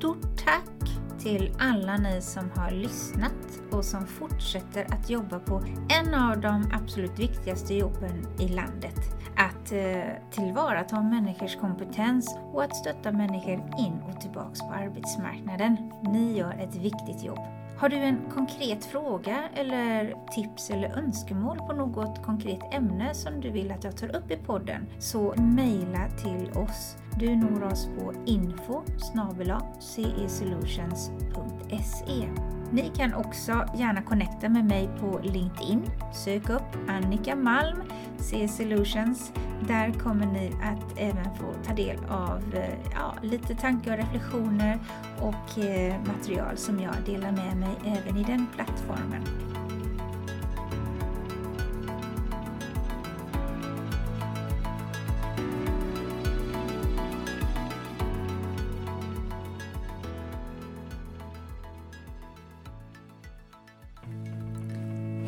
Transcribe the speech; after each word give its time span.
stort 0.00 0.44
tack 0.44 0.90
till 1.18 1.52
alla 1.58 1.96
ni 1.96 2.20
som 2.20 2.50
har 2.56 2.70
lyssnat 2.70 3.62
och 3.70 3.84
som 3.84 4.06
fortsätter 4.06 4.86
att 4.94 5.10
jobba 5.10 5.38
på 5.38 5.62
en 5.88 6.14
av 6.14 6.40
de 6.40 6.70
absolut 6.72 7.18
viktigaste 7.18 7.74
jobben 7.74 8.26
i 8.38 8.48
landet. 8.48 8.96
Att 9.36 9.72
eh, 9.72 10.30
tillvarata 10.30 11.02
människors 11.02 11.56
kompetens 11.56 12.38
och 12.52 12.62
att 12.62 12.76
stötta 12.76 13.12
människor 13.12 13.70
in 13.78 14.02
och 14.08 14.20
tillbaks 14.20 14.60
på 14.60 14.66
arbetsmarknaden. 14.66 15.76
Ni 16.02 16.38
gör 16.38 16.52
ett 16.52 16.76
viktigt 16.76 17.24
jobb. 17.24 17.59
Har 17.80 17.88
du 17.88 17.96
en 17.96 18.20
konkret 18.34 18.84
fråga 18.84 19.48
eller 19.54 20.14
tips 20.34 20.70
eller 20.70 20.98
önskemål 20.98 21.58
på 21.58 21.72
något 21.72 22.22
konkret 22.22 22.74
ämne 22.74 23.14
som 23.14 23.40
du 23.40 23.50
vill 23.50 23.70
att 23.70 23.84
jag 23.84 23.96
tar 23.96 24.16
upp 24.16 24.30
i 24.30 24.36
podden 24.36 24.86
så 24.98 25.34
mejla 25.36 26.10
till 26.10 26.50
oss. 26.50 26.96
Du 27.18 27.36
når 27.36 27.62
oss 27.62 27.88
på 27.98 28.14
info 28.26 28.82
cesolutions.se 29.80 32.28
ni 32.72 32.90
kan 32.96 33.14
också 33.14 33.64
gärna 33.74 34.02
connecta 34.02 34.48
med 34.48 34.64
mig 34.64 34.90
på 35.00 35.20
LinkedIn. 35.22 35.82
Sök 36.14 36.50
upp 36.50 36.76
Annika 36.88 37.36
Malm, 37.36 37.82
CS 38.18 38.56
Solutions. 38.56 39.32
Där 39.68 39.92
kommer 39.92 40.26
ni 40.26 40.52
att 40.62 40.98
även 40.98 41.24
få 41.24 41.52
ta 41.66 41.74
del 41.74 41.98
av 42.08 42.54
eh, 42.54 42.90
ja, 42.94 43.14
lite 43.22 43.54
tankar 43.54 43.92
och 43.92 43.98
reflektioner 43.98 44.78
och 45.20 45.58
eh, 45.58 45.94
material 46.06 46.56
som 46.56 46.80
jag 46.80 46.94
delar 47.06 47.32
med 47.32 47.56
mig 47.56 47.74
även 47.84 48.16
i 48.16 48.22
den 48.22 48.46
plattformen. 48.56 49.49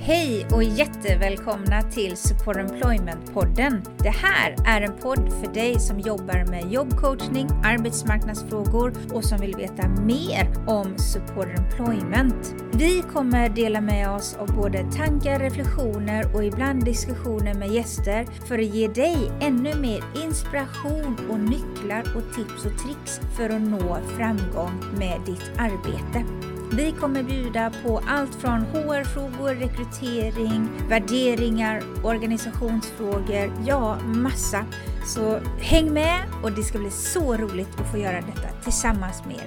Hej 0.05 0.47
och 0.53 0.63
jättevälkomna 0.63 1.83
till 1.83 2.17
Support 2.17 2.57
Employment-podden. 2.57 3.83
Det 3.99 4.09
här 4.11 4.57
är 4.67 4.81
en 4.81 4.99
podd 4.99 5.33
för 5.41 5.55
dig 5.55 5.81
som 5.81 6.01
jobbar 6.01 6.51
med 6.51 6.73
jobbcoachning, 6.73 7.49
arbetsmarknadsfrågor 7.65 8.93
och 9.13 9.25
som 9.25 9.39
vill 9.41 9.57
veta 9.57 9.89
mer 9.89 10.55
om 10.67 10.99
Support 10.99 11.49
Employment. 11.59 12.55
Vi 12.73 13.03
kommer 13.13 13.49
dela 13.49 13.81
med 13.81 14.11
oss 14.11 14.35
av 14.35 14.55
både 14.57 14.79
tankar, 14.93 15.39
reflektioner 15.39 16.35
och 16.35 16.45
ibland 16.45 16.85
diskussioner 16.85 17.55
med 17.55 17.69
gäster 17.69 18.27
för 18.49 18.59
att 18.59 18.75
ge 18.75 18.89
dig 18.89 19.31
ännu 19.41 19.75
mer 19.75 20.05
inspiration 20.25 21.17
och 21.31 21.41
nycklar 21.41 22.17
och 22.17 22.35
tips 22.35 22.65
och 22.65 22.79
tricks 22.79 23.21
för 23.37 23.45
att 23.45 23.63
nå 23.63 23.99
framgång 24.17 24.85
med 24.99 25.21
ditt 25.27 25.51
arbete. 25.59 26.52
Vi 26.77 26.93
kommer 26.93 27.23
bjuda 27.23 27.73
på 27.83 28.01
allt 28.09 28.35
från 28.35 28.61
HR-frågor, 28.61 29.55
rekrytering, 29.55 30.71
värderingar, 30.89 31.83
organisationsfrågor, 32.05 33.53
ja 33.67 33.99
massa. 34.01 34.65
Så 35.07 35.41
häng 35.61 35.93
med 35.93 36.21
och 36.43 36.53
det 36.53 36.63
ska 36.63 36.79
bli 36.79 36.91
så 36.91 37.37
roligt 37.37 37.81
att 37.81 37.91
få 37.91 37.99
göra 37.99 38.21
detta 38.21 38.49
tillsammans 38.63 39.25
med 39.25 39.37
er. 39.37 39.47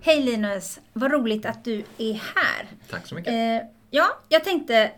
Hej 0.00 0.22
Linus, 0.22 0.80
vad 0.92 1.12
roligt 1.12 1.46
att 1.46 1.64
du 1.64 1.84
är 1.98 2.12
här. 2.12 2.68
Tack 2.90 3.06
så 3.06 3.14
mycket. 3.14 3.32
Eh, 3.32 3.68
ja, 3.90 4.06
jag 4.28 4.44
tänkte 4.44 4.90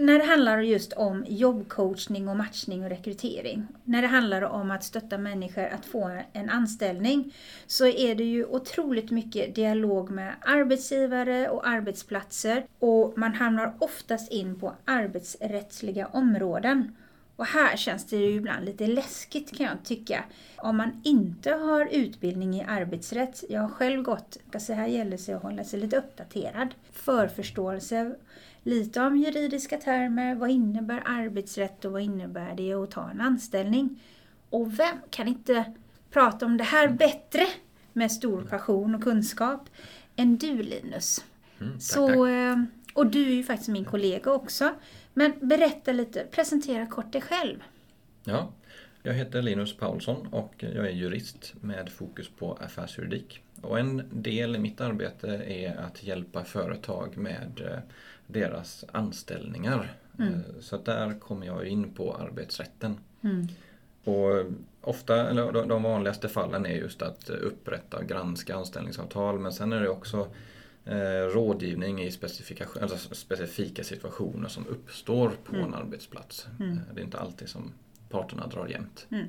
när 0.00 0.18
det 0.18 0.24
handlar 0.24 0.58
just 0.58 0.92
om 0.92 1.24
jobbcoachning 1.28 2.28
och 2.28 2.36
matchning 2.36 2.84
och 2.84 2.90
rekrytering, 2.90 3.66
när 3.84 4.02
det 4.02 4.08
handlar 4.08 4.42
om 4.42 4.70
att 4.70 4.84
stötta 4.84 5.18
människor 5.18 5.64
att 5.64 5.86
få 5.86 6.22
en 6.32 6.50
anställning, 6.50 7.34
så 7.66 7.86
är 7.86 8.14
det 8.14 8.24
ju 8.24 8.44
otroligt 8.44 9.10
mycket 9.10 9.54
dialog 9.54 10.10
med 10.10 10.34
arbetsgivare 10.40 11.48
och 11.48 11.68
arbetsplatser 11.68 12.64
och 12.78 13.18
man 13.18 13.34
hamnar 13.34 13.74
oftast 13.78 14.32
in 14.32 14.60
på 14.60 14.74
arbetsrättsliga 14.84 16.06
områden. 16.06 16.96
Och 17.36 17.46
här 17.46 17.76
känns 17.76 18.04
det 18.04 18.16
ju 18.16 18.34
ibland 18.34 18.64
lite 18.64 18.86
läskigt 18.86 19.56
kan 19.56 19.66
jag 19.66 19.84
tycka. 19.84 20.24
Om 20.56 20.76
man 20.76 21.00
inte 21.04 21.50
har 21.50 21.88
utbildning 21.92 22.54
i 22.54 22.64
arbetsrätt, 22.68 23.44
jag 23.48 23.60
har 23.60 23.68
själv 23.68 24.02
gått, 24.02 24.36
så 24.58 24.72
här 24.72 24.86
gäller 24.86 25.18
det 25.26 25.32
att 25.32 25.42
hålla 25.42 25.64
sig 25.64 25.80
lite 25.80 25.96
uppdaterad, 25.96 26.68
förförståelse 26.92 28.14
lite 28.62 29.00
om 29.00 29.16
juridiska 29.16 29.76
termer. 29.76 30.34
Vad 30.34 30.50
innebär 30.50 31.02
arbetsrätt 31.04 31.84
och 31.84 31.92
vad 31.92 32.02
innebär 32.02 32.54
det 32.56 32.72
att 32.72 32.90
ta 32.90 33.10
en 33.10 33.20
anställning? 33.20 34.02
Och 34.50 34.78
vem 34.78 34.96
kan 35.10 35.28
inte 35.28 35.64
prata 36.10 36.46
om 36.46 36.56
det 36.56 36.64
här 36.64 36.88
bättre 36.88 37.46
med 37.92 38.12
stor 38.12 38.42
passion 38.42 38.94
och 38.94 39.02
kunskap 39.02 39.68
än 40.16 40.36
du 40.36 40.62
Linus? 40.62 41.24
Mm, 41.60 41.72
tack, 41.72 41.82
Så, 41.82 42.06
tack. 42.08 42.16
eh, 42.16 42.62
och 42.94 43.06
du 43.06 43.26
är 43.26 43.34
ju 43.34 43.42
faktiskt 43.42 43.68
min 43.68 43.84
kollega 43.84 44.32
också. 44.32 44.74
Men 45.14 45.32
berätta 45.40 45.92
lite, 45.92 46.24
presentera 46.30 46.86
kort 46.86 47.12
dig 47.12 47.20
själv. 47.22 47.62
Ja, 48.24 48.52
jag 49.02 49.14
heter 49.14 49.42
Linus 49.42 49.76
Paulsson 49.76 50.26
och 50.26 50.54
jag 50.58 50.86
är 50.86 50.90
jurist 50.90 51.54
med 51.60 51.92
fokus 51.92 52.28
på 52.28 52.52
affärsjuridik. 52.54 53.42
Och 53.60 53.78
en 53.78 54.02
del 54.12 54.56
i 54.56 54.58
mitt 54.58 54.80
arbete 54.80 55.28
är 55.28 55.76
att 55.76 56.02
hjälpa 56.02 56.44
företag 56.44 57.16
med 57.16 57.60
eh, 57.64 57.78
deras 58.32 58.84
anställningar. 58.92 59.96
Mm. 60.18 60.34
Eh, 60.34 60.40
Så 60.60 60.76
där 60.76 61.18
kommer 61.20 61.46
jag 61.46 61.66
in 61.66 61.90
på 61.94 62.14
arbetsrätten. 62.14 62.98
Mm. 63.22 63.48
Och 64.04 64.44
ofta, 64.80 65.30
eller 65.30 65.52
de- 65.52 65.68
de 65.68 65.82
vanligaste 65.82 66.28
fallen 66.28 66.66
är 66.66 66.74
just 66.74 67.02
att 67.02 67.30
upprätta 67.30 67.96
och 67.98 68.06
granska 68.06 68.56
anställningsavtal 68.56 69.38
men 69.38 69.52
sen 69.52 69.72
är 69.72 69.80
det 69.80 69.88
också 69.88 70.28
eh, 70.84 71.26
rådgivning 71.34 72.02
i 72.02 72.10
specifika, 72.10 72.66
alltså 72.82 73.14
specifika 73.14 73.84
situationer 73.84 74.48
som 74.48 74.66
uppstår 74.66 75.32
på 75.44 75.54
Mm. 75.56 75.66
en 75.66 75.74
arbetsplats. 75.74 76.46
Mm. 76.60 76.72
Eh, 76.72 76.78
Det 76.94 77.00
är 77.00 77.04
inte 77.04 77.18
alltid 77.18 77.48
som 77.48 77.72
parterna 78.10 78.46
drar 78.46 78.66
jämnt. 78.66 79.06
Mm. 79.10 79.26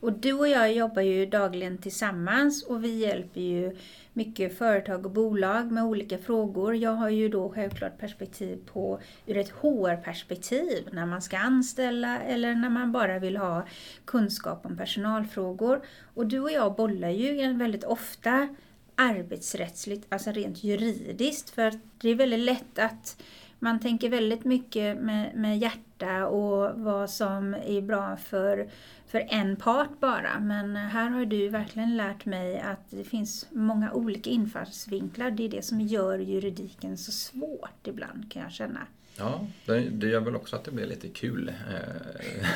Och 0.00 0.12
du 0.12 0.32
och 0.32 0.48
jag 0.48 0.72
jobbar 0.72 1.02
ju 1.02 1.26
dagligen 1.26 1.78
tillsammans 1.78 2.62
och 2.62 2.84
vi 2.84 2.98
hjälper 2.98 3.40
ju 3.40 3.76
mycket 4.12 4.58
företag 4.58 5.06
och 5.06 5.12
bolag 5.12 5.72
med 5.72 5.84
olika 5.84 6.18
frågor. 6.18 6.76
Jag 6.76 6.90
har 6.90 7.08
ju 7.08 7.28
då 7.28 7.48
självklart 7.48 7.98
perspektiv 7.98 8.58
på 8.66 9.00
ur 9.26 9.36
ett 9.36 9.50
HR-perspektiv 9.50 10.88
när 10.92 11.06
man 11.06 11.22
ska 11.22 11.38
anställa 11.38 12.20
eller 12.20 12.54
när 12.54 12.70
man 12.70 12.92
bara 12.92 13.18
vill 13.18 13.36
ha 13.36 13.66
kunskap 14.04 14.66
om 14.66 14.76
personalfrågor. 14.76 15.82
Och 16.14 16.26
du 16.26 16.40
och 16.40 16.52
jag 16.52 16.74
bollar 16.74 17.10
ju 17.10 17.52
väldigt 17.52 17.84
ofta 17.84 18.48
arbetsrättsligt, 18.94 20.06
alltså 20.08 20.30
rent 20.30 20.64
juridiskt, 20.64 21.50
för 21.50 21.80
det 22.00 22.08
är 22.08 22.14
väldigt 22.14 22.40
lätt 22.40 22.78
att 22.78 23.22
man 23.62 23.80
tänker 23.80 24.08
väldigt 24.08 24.44
mycket 24.44 24.96
med, 24.98 25.34
med 25.34 25.58
hjärta 25.58 26.26
och 26.26 26.80
vad 26.80 27.10
som 27.10 27.54
är 27.54 27.82
bra 27.82 28.16
för, 28.16 28.70
för 29.06 29.26
en 29.28 29.56
part 29.56 30.00
bara. 30.00 30.40
Men 30.40 30.76
här 30.76 31.10
har 31.10 31.24
du 31.24 31.48
verkligen 31.48 31.96
lärt 31.96 32.24
mig 32.24 32.60
att 32.60 32.90
det 32.90 33.04
finns 33.04 33.46
många 33.50 33.92
olika 33.92 34.30
infallsvinklar. 34.30 35.30
Det 35.30 35.44
är 35.44 35.48
det 35.48 35.64
som 35.64 35.80
gör 35.80 36.18
juridiken 36.18 36.98
så 36.98 37.12
svårt 37.12 37.86
ibland 37.86 38.32
kan 38.32 38.42
jag 38.42 38.52
känna. 38.52 38.80
Ja, 39.20 39.46
det, 39.66 39.80
det 39.80 40.06
gör 40.06 40.20
väl 40.20 40.36
också 40.36 40.56
att 40.56 40.64
det 40.64 40.70
blir 40.70 40.86
lite 40.86 41.08
kul 41.08 41.52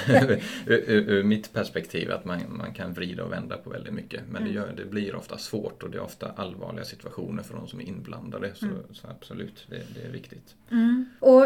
eh, 0.09 0.39
ur, 0.67 1.23
mitt 1.23 1.53
perspektiv 1.53 2.11
att 2.13 2.25
man, 2.25 2.41
man 2.49 2.75
kan 2.75 2.93
vrida 2.93 3.25
och 3.25 3.33
vända 3.33 3.57
på 3.57 3.71
väldigt 3.71 3.93
mycket. 3.95 4.21
Men 4.29 4.45
det, 4.45 4.51
Mm. 4.51 4.55
gör, 4.55 4.73
det 4.77 4.85
blir 4.85 5.15
ofta 5.15 5.39
svårt 5.39 5.83
och 5.83 5.91
det 5.91 5.99
är 5.99 6.03
ofta 6.03 6.33
allvarliga 6.37 6.85
situationer 6.85 7.43
för 7.43 7.55
de 7.55 7.69
som 7.69 7.81
är 7.81 7.85
inblandade. 7.85 8.55
Så, 8.55 8.67
Mm. 8.67 8.79
så 8.93 9.07
absolut, 9.09 9.67
det, 9.71 9.83
det 9.95 10.07
är 10.09 10.11
viktigt. 10.13 10.55
Och, 11.21 11.43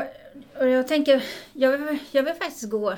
och 0.61 0.69
jag 0.69 0.89
tänker, 0.89 1.25
jag 1.53 1.79
vill, 1.79 1.99
jag 2.13 2.23
vill 2.23 2.35
faktiskt 2.35 2.71
gå 2.71 2.95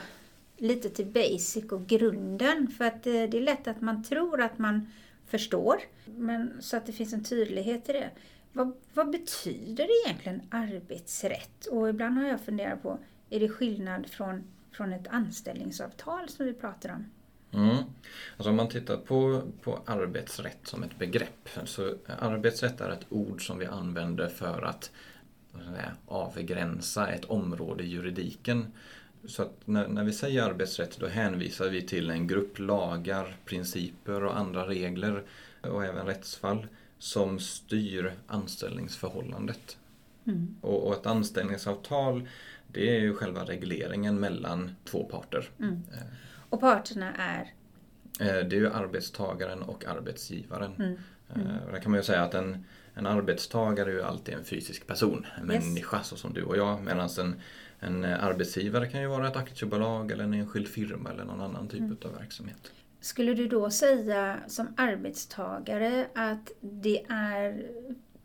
lite 0.56 0.90
till 0.90 1.06
basic 1.06 1.72
och 1.72 1.86
grunden. 1.86 2.68
För 2.78 2.84
att 2.84 3.02
det, 3.02 3.26
det 3.26 3.36
är 3.36 3.42
lätt 3.42 3.68
att 3.68 3.80
man 3.80 4.04
tror 4.04 4.40
att 4.40 4.58
man 4.58 4.86
förstår. 5.26 5.76
Men, 6.04 6.52
så 6.60 6.76
att 6.76 6.86
det 6.86 6.92
finns 6.92 7.12
en 7.12 7.24
tydlighet 7.24 7.88
i 7.88 7.92
det. 7.92 8.10
Vad, 8.52 8.72
vad 8.94 9.10
betyder 9.10 9.86
det 9.86 10.08
egentligen 10.08 10.42
arbetsrätt? 10.50 11.66
Och 11.66 11.88
ibland 11.88 12.18
har 12.18 12.24
jag 12.24 12.40
funderat 12.40 12.82
på, 12.82 12.98
är 13.30 13.40
det 13.40 13.48
skillnad 13.48 14.06
från, 14.10 14.44
från 14.72 14.92
ett 14.92 15.08
anställningsavtal 15.08 16.28
som 16.28 16.46
vi 16.46 16.52
pratar 16.52 16.90
om? 16.90 17.04
Mm. 17.52 17.76
Alltså 18.36 18.50
om 18.50 18.56
man 18.56 18.68
tittar 18.68 18.96
på, 18.96 19.42
på 19.62 19.82
arbetsrätt 19.86 20.58
som 20.62 20.82
ett 20.82 20.98
begrepp. 20.98 21.48
Så 21.64 21.94
arbetsrätt 22.18 22.80
är 22.80 22.90
ett 22.90 23.06
ord 23.08 23.46
som 23.46 23.58
vi 23.58 23.66
använder 23.66 24.28
för 24.28 24.62
att 24.62 24.90
säga, 25.52 25.92
avgränsa 26.06 27.08
ett 27.08 27.24
område 27.24 27.84
i 27.84 27.86
juridiken. 27.86 28.72
Så 29.24 29.42
att 29.42 29.66
när, 29.66 29.88
när 29.88 30.04
vi 30.04 30.12
säger 30.12 30.42
arbetsrätt 30.42 30.98
då 30.98 31.06
hänvisar 31.06 31.68
vi 31.68 31.82
till 31.82 32.10
en 32.10 32.26
grupp 32.26 32.58
lagar, 32.58 33.36
principer 33.44 34.24
och 34.24 34.38
andra 34.38 34.68
regler 34.68 35.22
och 35.62 35.84
även 35.84 36.06
rättsfall 36.06 36.66
som 37.00 37.38
styr 37.38 38.12
anställningsförhållandet. 38.26 39.76
Mm. 40.26 40.54
Och, 40.60 40.86
och 40.86 40.94
ett 40.94 41.06
anställningsavtal 41.06 42.28
det 42.72 42.96
är 42.96 43.00
ju 43.00 43.14
själva 43.14 43.44
regleringen 43.44 44.20
mellan 44.20 44.70
två 44.84 45.04
parter. 45.04 45.48
Mm. 45.58 45.82
Eh, 45.92 45.98
Och 46.50 46.60
parterna 46.60 47.12
är? 47.14 47.40
Eh, 48.20 48.46
det 48.48 48.56
är 48.56 48.60
ju 48.60 48.70
arbetstagaren 48.72 49.62
och 49.62 49.84
arbetsgivaren. 49.84 50.74
Mm. 50.78 50.96
Eh, 51.28 51.64
och 51.66 51.72
där 51.72 51.80
kan 51.80 51.90
man 51.90 51.98
ju 52.00 52.04
säga 52.04 52.22
att 52.22 52.34
en, 52.34 52.64
en 52.94 53.06
arbetstagare 53.06 53.90
är 53.90 53.94
ju 53.94 54.02
alltid 54.02 54.34
en 54.34 54.44
fysisk 54.44 54.86
person, 54.86 55.26
en 55.40 55.50
Yes. 55.50 55.64
människa 55.64 56.02
så 56.02 56.16
som 56.16 56.32
du 56.34 56.42
och 56.42 56.56
jag. 56.56 56.82
Medan 56.82 57.08
en, 57.18 57.40
en 57.78 58.04
arbetsgivare 58.04 58.88
kan 58.88 59.00
ju 59.00 59.06
vara 59.06 59.28
ett 59.28 59.36
aktiebolag 59.36 60.10
eller 60.10 60.24
en 60.24 60.34
enskild 60.34 60.68
firma 60.68 61.10
eller 61.10 61.24
någon 61.24 61.40
annan 61.40 61.68
typ 61.68 61.80
Mm. 61.80 61.96
av 62.04 62.14
verksamhet. 62.14 62.72
Skulle 63.00 63.34
du 63.34 63.48
då 63.48 63.70
säga 63.70 64.38
som 64.46 64.74
arbetstagare 64.76 66.06
att 66.14 66.52
det 66.60 67.04
är 67.08 67.66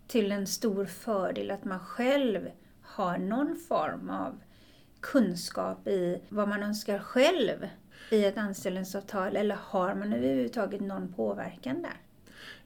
till 0.08 0.32
en 0.32 0.48
stor 0.48 0.86
fördel 0.86 1.52
att 1.52 1.66
man 1.66 1.80
själv 1.80 2.50
har 2.82 3.18
någon 3.18 3.56
form 3.56 4.10
av 4.10 4.40
kunskap 5.00 5.88
i 5.88 6.22
vad 6.30 6.48
man 6.48 6.64
önskar 6.64 7.00
själv 7.00 7.68
i 8.12 8.26
ett 8.26 8.38
anställningsavtal 8.38 9.36
eller 9.36 9.56
har 9.62 9.96
man 9.96 10.14
överhuvudtaget 10.14 10.82
någon 10.82 11.14
påverkan 11.14 11.82
där? 11.82 11.98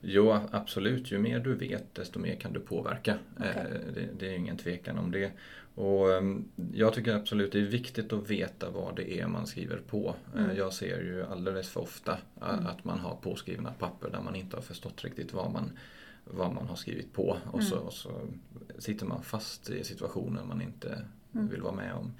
Jo, 0.00 0.38
absolut. 0.50 1.12
Ju 1.12 1.18
mer 1.18 1.40
du 1.40 1.54
vet, 1.54 1.94
desto 1.94 2.18
mer 2.18 2.34
kan 2.34 2.52
du 2.52 2.60
påverka. 2.60 3.18
Okej. 3.36 3.48
Eh, 3.56 3.92
Det, 3.94 4.08
det 4.18 4.26
är 4.28 4.36
ingen 4.36 4.56
tvekan 4.56 4.98
om 4.98 5.10
det. 5.10 5.32
Och 5.80 6.12
ehm, 6.12 6.44
jag 6.72 6.94
tycker 6.94 7.14
absolut 7.14 7.52
det 7.52 7.58
är 7.58 7.62
viktigt 7.64 8.12
att 8.12 8.30
veta 8.30 8.70
vad 8.70 8.96
det 8.96 9.20
är 9.20 9.26
man 9.26 9.46
skriver 9.46 9.76
på. 9.86 10.14
Eh, 10.36 10.44
Mm. 10.44 10.56
Jag 10.56 10.72
ser 10.72 11.00
ju 11.02 11.24
alldeles 11.26 11.68
för 11.68 11.80
ofta 11.80 12.12
a- 12.40 12.52
Mm. 12.52 12.66
att 12.66 12.84
man 12.84 12.98
har 12.98 13.16
påskrivna 13.16 13.72
papper 13.78 14.10
där 14.10 14.20
man 14.20 14.34
inte 14.36 14.56
har 14.56 14.62
förstått 14.62 15.04
riktigt 15.04 15.32
vad 15.32 15.52
man, 15.52 15.70
vad 16.24 16.54
man 16.54 16.66
har 16.66 16.76
skrivit 16.76 17.12
på. 17.12 17.36
Och, 17.50 17.62
så, 17.62 17.74
Mm. 17.74 17.86
och 17.86 17.92
så 17.92 18.10
sitter 18.78 19.06
man 19.06 19.22
fast 19.22 19.70
i 19.70 19.84
situationer 19.84 20.44
man 20.44 20.62
inte 20.62 21.02
Mm. 21.34 21.48
vill 21.48 21.62
vara 21.62 21.74
med 21.74 21.92
om. 21.94 22.12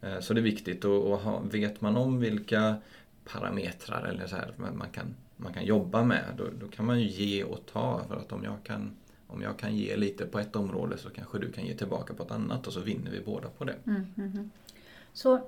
Eh, 0.00 0.20
Så 0.20 0.34
det 0.34 0.40
är 0.40 0.42
viktigt 0.42 0.84
och, 0.84 1.12
och 1.12 1.18
ha, 1.18 1.40
vet 1.40 1.80
man 1.80 1.96
om 1.96 2.20
vilka 2.20 2.76
parametrar 3.32 4.04
eller 4.04 4.26
så 4.26 4.36
här, 4.36 4.52
man, 4.56 4.78
man, 4.78 4.90
kan, 4.90 5.14
man 5.36 5.52
kan 5.52 5.64
jobba 5.66 6.04
med 6.04 6.24
då, 6.38 6.44
då 6.60 6.68
kan 6.68 6.86
man 6.86 7.00
ju 7.00 7.06
ge 7.08 7.44
och 7.44 7.66
ta 7.72 8.04
för 8.08 8.16
att 8.16 8.32
om 8.32 8.44
jag, 8.44 8.56
kan, 8.64 8.96
om 9.28 9.42
jag 9.42 9.58
kan 9.58 9.76
ge 9.76 9.96
lite 9.96 10.26
på 10.26 10.38
ett 10.38 10.56
område 10.56 10.98
så 10.98 11.10
kanske 11.10 11.38
du 11.38 11.52
kan 11.52 11.66
ge 11.66 11.74
tillbaka 11.74 12.14
på 12.14 12.22
ett 12.22 12.30
annat 12.30 12.66
och 12.66 12.72
så 12.72 12.80
vinner 12.80 13.10
vi 13.10 13.20
båda 13.20 13.48
på 13.48 13.64
det. 13.64 13.74
Mm, 13.86 14.06
mm. 14.16 14.32
mm. 14.32 14.50
Så 15.12 15.40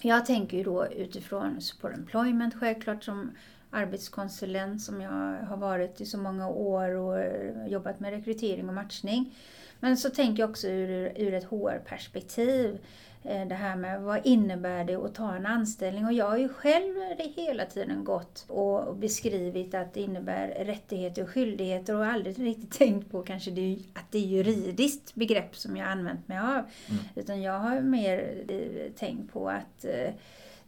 jag 0.00 0.26
tänker 0.26 0.56
ju 0.56 0.64
då 0.64 0.86
utifrån 0.86 1.60
support 1.60 1.92
employment 1.92 2.54
självklart 2.54 3.04
som 3.04 3.30
arbetskonsulent 3.70 4.82
som 4.82 5.00
jag 5.00 5.46
har 5.48 5.56
varit 5.56 6.00
i 6.00 6.06
så 6.06 6.18
många 6.18 6.48
år 6.48 6.88
och 6.88 7.24
jobbat 7.68 8.00
med 8.00 8.12
rekrytering 8.12 8.68
och 8.68 8.74
matchning. 8.74 9.34
Men 9.80 9.96
så 9.96 10.10
tänker 10.10 10.42
jag 10.42 10.50
också 10.50 10.68
ur, 10.68 11.12
ur 11.16 11.34
ett 11.34 11.44
HR-perspektiv 11.44 12.78
eh, 13.24 13.48
Det 13.48 13.54
här 13.54 13.76
med 13.76 14.02
vad 14.02 14.26
innebär 14.26 14.84
det 14.84 14.94
att 14.94 15.14
ta 15.14 15.34
en 15.34 15.46
anställning? 15.46 16.06
Och 16.06 16.12
jag 16.12 16.28
har 16.28 16.36
ju 16.36 16.48
själv 16.48 16.94
hela 17.36 17.64
tiden 17.64 18.04
gått 18.04 18.44
och 18.48 18.96
beskrivit 18.96 19.74
att 19.74 19.94
det 19.94 20.00
innebär 20.00 20.48
rättigheter 20.48 21.22
och 21.22 21.28
skyldigheter 21.28 21.96
och 21.96 22.06
aldrig 22.06 22.40
riktigt 22.40 22.78
tänkt 22.78 23.10
på 23.10 23.22
kanske 23.22 23.50
det, 23.50 23.78
att 23.94 24.10
det 24.10 24.18
är 24.18 24.26
juridiskt 24.26 25.14
begrepp 25.14 25.56
som 25.56 25.76
jag 25.76 25.88
använt 25.88 26.28
mig 26.28 26.38
av. 26.38 26.64
Mm. 26.88 27.02
Utan 27.14 27.42
jag 27.42 27.58
har 27.58 27.80
mer 27.80 28.44
eh, 28.48 28.92
tänkt 28.92 29.32
på 29.32 29.48
att 29.48 29.84
eh, 29.84 30.10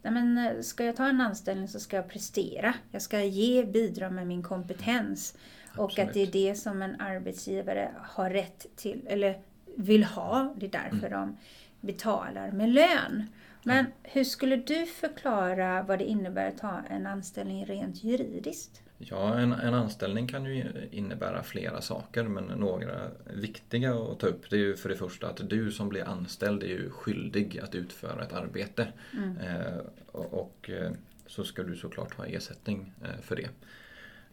nej 0.01 0.13
men, 0.13 0.63
ska 0.63 0.85
jag 0.85 0.95
ta 0.95 1.07
en 1.07 1.21
anställning 1.21 1.67
så 1.67 1.79
ska 1.79 1.95
jag 1.95 2.09
prestera. 2.09 2.73
Jag 2.91 3.01
ska 3.01 3.23
ge, 3.23 3.65
bidra 3.65 4.09
med 4.09 4.27
min 4.27 4.43
kompetens. 4.43 5.37
Och 5.77 5.89
att 5.89 5.95
det 5.95 6.01
är 6.01 6.05
Absolut. 6.07 6.33
det 6.33 6.55
som 6.55 6.81
en 6.81 7.01
arbetsgivare 7.01 7.91
har 8.01 8.29
rätt 8.29 8.65
till, 8.75 9.01
eller 9.07 9.39
vill 9.75 10.03
ha. 10.03 10.53
Det 10.57 10.65
är 10.65 10.69
därför 10.91 11.09
de 11.09 11.37
betalar 11.85 12.51
med 12.51 12.69
lön. 12.69 13.23
Men 13.63 13.85
hur 14.03 14.23
skulle 14.23 14.55
du 14.55 14.85
förklara 14.85 15.83
vad 15.83 15.99
det 15.99 16.05
innebär 16.05 16.47
att 16.47 16.57
ta 16.57 16.81
en 16.89 17.07
anställning 17.07 17.65
rent 17.65 18.03
juridiskt? 18.03 18.81
Ja, 18.97 19.39
en, 19.39 19.53
en 19.53 19.73
anställning 19.73 20.27
kan 20.27 20.45
ju 20.45 20.87
innebära 20.91 21.43
flera 21.43 21.81
saker 21.81 22.23
men 22.23 22.43
några 22.43 23.11
viktiga 23.33 23.95
att 23.95 24.19
ta 24.19 24.27
upp 24.27 24.49
det 24.49 24.55
är 24.55 24.59
ju 24.59 24.75
för 24.75 24.89
det 24.89 24.95
första 24.95 25.27
att 25.27 25.49
du 25.49 25.71
som 25.71 25.89
blir 25.89 26.03
anställd 26.03 26.63
är 26.63 26.67
ju 26.67 26.89
skyldig 26.89 27.59
att 27.59 27.75
utföra 27.75 28.23
ett 28.23 28.33
arbete. 28.33 28.87
Mm. 29.13 29.37
Eh, 29.37 29.77
och 30.11 30.33
och 30.33 30.69
eh, 30.69 30.91
så 31.27 31.43
ska 31.43 31.63
du 31.63 31.75
såklart 31.75 32.13
ha 32.13 32.25
ersättning 32.25 32.93
eh, 33.01 33.21
för 33.21 33.35
det. 33.35 33.49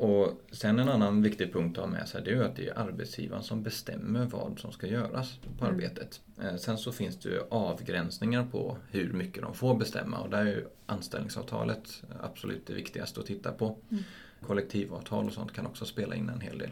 Och 0.02 0.40
sen 0.52 0.78
en 0.78 0.88
annan 0.88 1.22
viktig 1.22 1.52
punkt 1.52 1.78
att 1.78 1.84
ha 1.84 1.90
med 1.90 2.08
sig 2.08 2.22
det 2.24 2.30
är 2.32 2.42
att 2.42 2.56
det 2.56 2.68
är 2.68 2.78
arbetsgivaren 2.78 3.42
som 3.42 3.62
bestämmer 3.62 4.24
vad 4.26 4.58
som 4.58 4.72
ska 4.72 4.86
göras 4.86 5.38
på 5.58 5.64
Mm. 5.64 5.74
arbetet. 5.76 6.20
Eh, 6.42 6.56
Sen 6.56 6.78
så 6.78 6.92
finns 6.92 7.16
det 7.16 7.46
avgränsningar 7.50 8.46
på 8.50 8.76
hur 8.90 9.12
mycket 9.12 9.42
de 9.42 9.54
får 9.54 9.74
bestämma 9.74 10.18
och 10.18 10.30
där 10.30 10.46
är 10.46 10.66
anställningsavtalet 10.86 12.02
absolut 12.22 12.66
det 12.66 12.74
viktigaste 12.74 13.20
att 13.20 13.26
titta 13.26 13.52
på. 13.52 13.76
Mm. 13.90 14.02
Kollektivavtal 14.46 15.26
och 15.26 15.32
sånt 15.32 15.52
kan 15.52 15.66
också 15.66 15.84
spela 15.84 16.14
in 16.14 16.28
en 16.28 16.40
hel 16.40 16.58
del. 16.58 16.70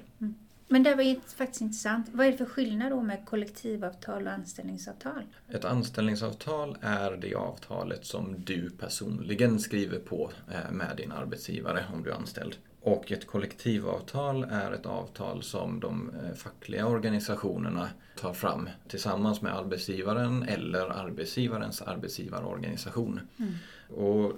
Men 0.69 0.83
det 0.83 0.94
var 0.94 1.21
faktiskt 1.37 1.61
intressant. 1.61 2.06
Vad 2.12 2.26
är 2.26 2.31
det 2.31 2.37
för 2.38 2.44
skillnad 2.44 2.93
då 2.93 3.03
med 3.03 3.26
kollektivavtal 3.26 4.26
och 4.26 4.33
anställningsavtal? 4.33 5.23
Ett 5.49 5.65
anställningsavtal 5.65 6.76
är 6.81 7.17
det 7.17 7.35
avtalet 7.35 8.05
som 8.06 8.44
du 8.44 8.71
personligen 8.71 9.61
skriver 9.61 9.99
på 9.99 10.31
eh, 10.53 10.73
med 10.73 10.97
din 10.97 11.12
arbetsgivare 11.12 11.85
om 11.94 12.03
du 12.03 12.11
är 12.11 12.15
anställd. 12.15 12.56
Och 12.82 13.12
ett 13.12 13.27
kollektivavtal 13.27 14.44
är 14.44 14.73
ett 14.73 14.87
avtal 14.87 15.43
som 15.43 15.81
de 15.81 16.11
eh, 16.25 16.35
fackliga 16.35 16.87
organisationerna 16.87 17.88
tar 18.17 18.32
fram 18.32 18.69
tillsammans 18.88 19.43
med 19.43 19.56
arbetsgivaren 19.56 20.43
eller 20.43 20.88
arbetsgivarens 20.88 21.82
arbetsgivarorganisation. 21.82 23.21
Mm. 23.37 23.55
Och 23.88 24.32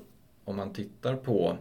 om 0.44 0.56
man 0.56 0.72
tittar 0.72 1.16
på 1.16 1.58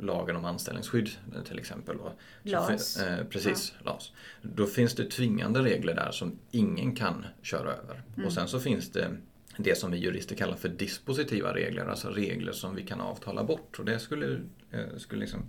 lagen 0.00 0.36
om 0.36 0.44
anställningsskydd 0.44 1.10
till 1.46 1.58
exempel. 1.58 1.96
Då, 1.96 2.12
LAS. 2.42 2.96
eh, 2.96 3.24
precis, 3.24 3.72
LAS. 3.84 4.12
Då 4.42 4.66
finns 4.66 4.94
det 4.94 5.10
tvingande 5.10 5.62
regler 5.62 5.94
där 5.94 6.10
som 6.10 6.38
ingen 6.50 6.96
kan 6.96 7.26
köra 7.42 7.72
över. 7.72 8.02
Mm. 8.14 8.26
Och 8.26 8.32
sen 8.32 8.48
så 8.48 8.60
finns 8.60 8.90
det 8.90 9.16
det 9.56 9.78
som 9.78 9.90
vi 9.90 9.98
jurister 9.98 10.36
kallar 10.36 10.56
för 10.56 10.68
dispositiva 10.68 11.54
regler, 11.54 11.86
alltså 11.86 12.08
regler 12.08 12.52
som 12.52 12.74
vi 12.74 12.82
kan 12.82 13.00
avtala 13.00 13.44
bort. 13.44 13.78
Och 13.78 13.84
det 13.84 13.98
skulle, 13.98 14.40
eh, 14.70 14.96
skulle 14.96 15.20
liksom 15.20 15.40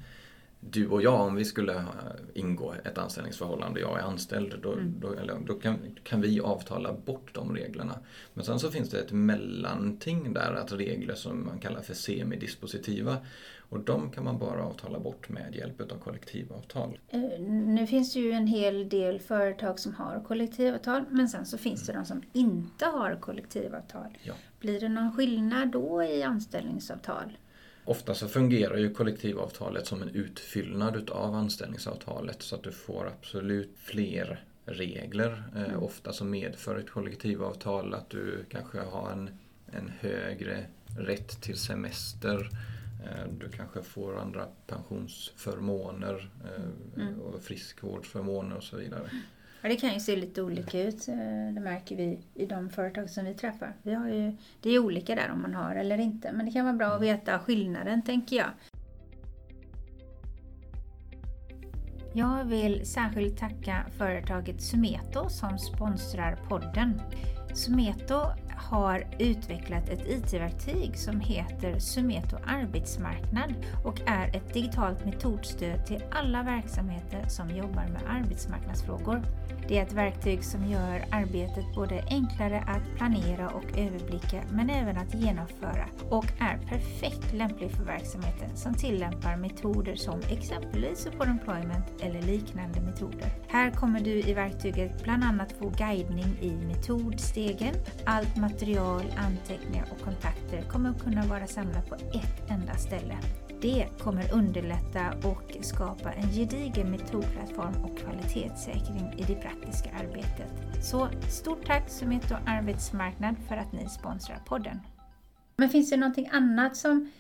du 0.70 0.88
och 0.88 1.02
jag, 1.02 1.22
om 1.22 1.36
vi 1.36 1.46
skulle 1.46 1.74
eh, 1.74 1.84
ingå 2.34 2.74
ett 2.84 2.98
anställningsförhållande, 2.98 3.80
jag 3.80 4.00
är 4.00 4.04
anställd, 4.04 4.56
då, 4.64 4.72
Mm. 4.74 4.94
då, 5.00 5.14
eller, 5.14 5.40
då 5.46 5.54
kan, 5.54 5.78
kan 6.04 6.22
vi 6.22 6.40
avtala 6.42 6.94
bort 6.94 7.30
de 7.34 7.56
reglerna. 7.56 8.00
Men 8.34 8.46
sen 8.46 8.60
så 8.60 8.72
finns 8.72 8.90
det 8.90 9.00
ett 9.00 9.12
mellanting 9.12 10.34
där, 10.34 10.54
att 10.54 10.72
regler 10.72 11.16
som 11.16 11.46
man 11.46 11.60
kallar 11.60 11.82
för 11.82 11.94
semidispositiva. 11.94 13.18
Och 13.70 13.80
de 13.80 14.12
kan 14.12 14.24
man 14.24 14.38
bara 14.40 14.64
avtala 14.64 15.00
bort 15.00 15.30
med 15.30 15.56
hjälp 15.56 15.82
av 15.82 15.98
kollektivavtal. 15.98 17.00
Eh, 17.10 17.20
Nu 17.50 17.88
finns 17.88 18.14
det 18.14 18.20
ju 18.20 18.32
en 18.32 18.48
hel 18.48 18.90
del 18.90 19.20
företag 19.20 19.80
som 19.80 19.94
har 19.94 20.24
kollektivavtal 20.28 21.04
men 21.10 21.30
sen 21.30 21.46
så 21.46 21.58
finns 21.58 21.86
det 21.86 21.94
de 21.94 22.06
som 22.06 22.22
inte 22.34 22.86
har 22.86 23.16
kollektivavtal. 23.22 24.18
Ja. 24.24 24.34
Blir 24.60 24.80
det 24.80 24.90
någon 24.90 25.12
skillnad 25.16 25.72
då 25.72 26.04
i 26.04 26.24
anställningsavtal? 26.24 27.38
Ofta 27.86 28.14
så 28.14 28.28
fungerar 28.28 28.78
ju 28.78 28.94
kollektivavtalet 28.94 29.88
som 29.88 30.02
en 30.02 30.10
utfyllnad 30.10 30.96
utav 30.96 31.36
anställningsavtalet 31.36 32.42
så 32.42 32.56
att 32.56 32.64
du 32.64 32.72
får 32.72 33.08
absolut 33.08 33.74
fler 33.78 34.44
regler. 34.66 35.44
Eh, 35.56 35.62
Mm. 35.64 35.84
ofta 35.84 36.14
så 36.14 36.26
medför 36.26 36.76
ett 36.80 36.90
kollektivavtal 36.90 37.94
att 37.94 38.10
du 38.10 38.46
kanske 38.50 38.80
har 38.80 39.12
en, 39.12 39.30
en 39.72 39.92
högre 40.00 40.66
rätt 40.98 41.42
till 41.42 41.58
semester. 41.58 42.50
Eh, 43.06 43.32
du 43.40 43.50
kanske 43.50 43.82
får 43.84 44.18
andra 44.18 44.46
pensionsförmåner 44.68 46.30
eh, 46.46 46.64
Mm. 47.04 47.20
och 47.22 47.42
friskvårdsförmåner 47.42 48.56
och 48.56 48.64
så 48.64 48.78
vidare. 48.78 49.10
Ja, 49.66 49.70
det 49.70 49.76
kan 49.76 49.94
ju 49.94 50.00
se 50.00 50.16
lite 50.16 50.42
olika 50.42 50.82
ut. 50.82 51.08
eh, 51.08 51.16
Det 51.54 51.62
märker 51.62 51.96
vi 51.96 52.20
i 52.34 52.46
de 52.46 52.70
företag 52.70 53.10
som 53.10 53.26
vi 53.26 53.34
träffar. 53.34 53.74
Vi 53.84 53.94
har 53.94 54.08
ju, 54.08 54.34
det 54.62 54.70
är 54.70 54.80
olika 54.80 55.16
där 55.16 55.32
om 55.32 55.42
man 55.42 55.54
har 55.54 55.76
eller 55.76 55.98
inte. 55.98 56.32
Men 56.32 56.46
det 56.46 56.52
kan 56.52 56.66
vara 56.66 56.76
bra 56.76 56.88
att 56.88 57.02
veta 57.02 57.40
skillnaden 57.40 58.02
tänker 58.02 58.36
jag. 58.36 58.48
Jag 62.14 62.44
vill 62.46 62.86
särskilt 62.86 63.38
tacka 63.38 63.86
företaget 63.98 64.62
Sumeto 64.62 65.30
som 65.30 65.60
sponsrar 65.60 66.36
podden. 66.50 67.02
Sumeto 67.54 68.22
har 68.58 69.08
utvecklat 69.20 69.90
ett 69.90 70.08
IT-verktyg 70.08 70.98
som 70.98 71.20
heter 71.20 71.80
Sumeto 71.80 72.38
Arbetsmarknad 72.46 73.54
och 73.84 74.02
är 74.06 74.36
ett 74.36 74.54
digitalt 74.54 75.06
metodstöd 75.06 75.86
till 75.86 76.04
alla 76.12 76.44
verksamheter 76.44 77.28
som 77.28 77.50
jobbar 77.50 77.88
med 77.88 78.02
arbetsmarknadsfrågor. 78.10 79.22
Det 79.68 79.78
är 79.78 79.84
ett 79.84 79.94
verktyg 79.94 80.44
som 80.44 80.66
gör 80.66 81.06
arbetet 81.12 81.76
både 81.76 82.04
enklare 82.10 82.64
att 82.68 82.98
planera 82.98 83.50
och 83.50 83.78
överblicka 83.78 84.42
men 84.52 84.70
även 84.70 84.98
att 84.98 85.14
genomföra 85.14 85.86
och 86.10 86.26
är 86.40 86.58
perfekt 86.58 87.34
lämplig 87.34 87.72
för 87.72 87.84
verksamheter 87.84 88.50
som 88.56 88.74
tillämpar 88.74 89.38
metoder 89.38 89.96
som 89.96 90.20
exempelvis 90.30 91.00
support 91.00 91.28
employment 91.28 91.86
eller 92.02 92.22
liknande 92.22 92.82
metoder. 92.82 93.30
Här 93.48 93.72
kommer 93.72 94.00
du 94.00 94.12
i 94.12 94.34
verktyget 94.34 95.04
bland 95.04 95.24
annat 95.24 95.52
få 95.52 95.70
guidning 95.70 96.38
i 96.42 96.52
metodstegen. 96.52 97.76
Allt 98.06 98.36
material, 98.50 99.04
anteckningar 99.18 99.88
och 99.92 100.06
kontakter 100.06 100.62
kommer 100.62 100.90
att 100.90 101.04
kunna 101.04 101.26
vara 101.26 101.48
samlat 101.48 101.90
på 101.90 101.96
ett 101.96 102.50
enda 102.50 102.74
ställe. 102.74 103.18
Det 103.62 103.88
kommer 104.00 104.34
underlätta 104.34 105.14
och 105.24 105.58
skapa 105.62 106.12
en 106.12 106.30
gedigen 106.30 106.92
metodplattform 106.92 107.84
och 107.84 107.98
kvalitetssäkring 107.98 109.14
i 109.18 109.24
det 109.24 109.36
praktiska 109.36 109.90
arbetet. 110.00 110.84
Så 110.86 111.08
stort 111.30 111.66
tack 111.66 111.90
Sumito 111.90 112.36
Arbetsmarknad 112.46 113.36
för 113.48 113.58
att 113.58 113.72
ni 113.72 113.90
sponsrar 113.90 114.40
podden. 114.46 114.80
Men 115.58 115.70
finns 115.70 115.90
det 115.90 115.98
någonting 115.98 116.30
annat 116.32 116.78
som 116.78 117.12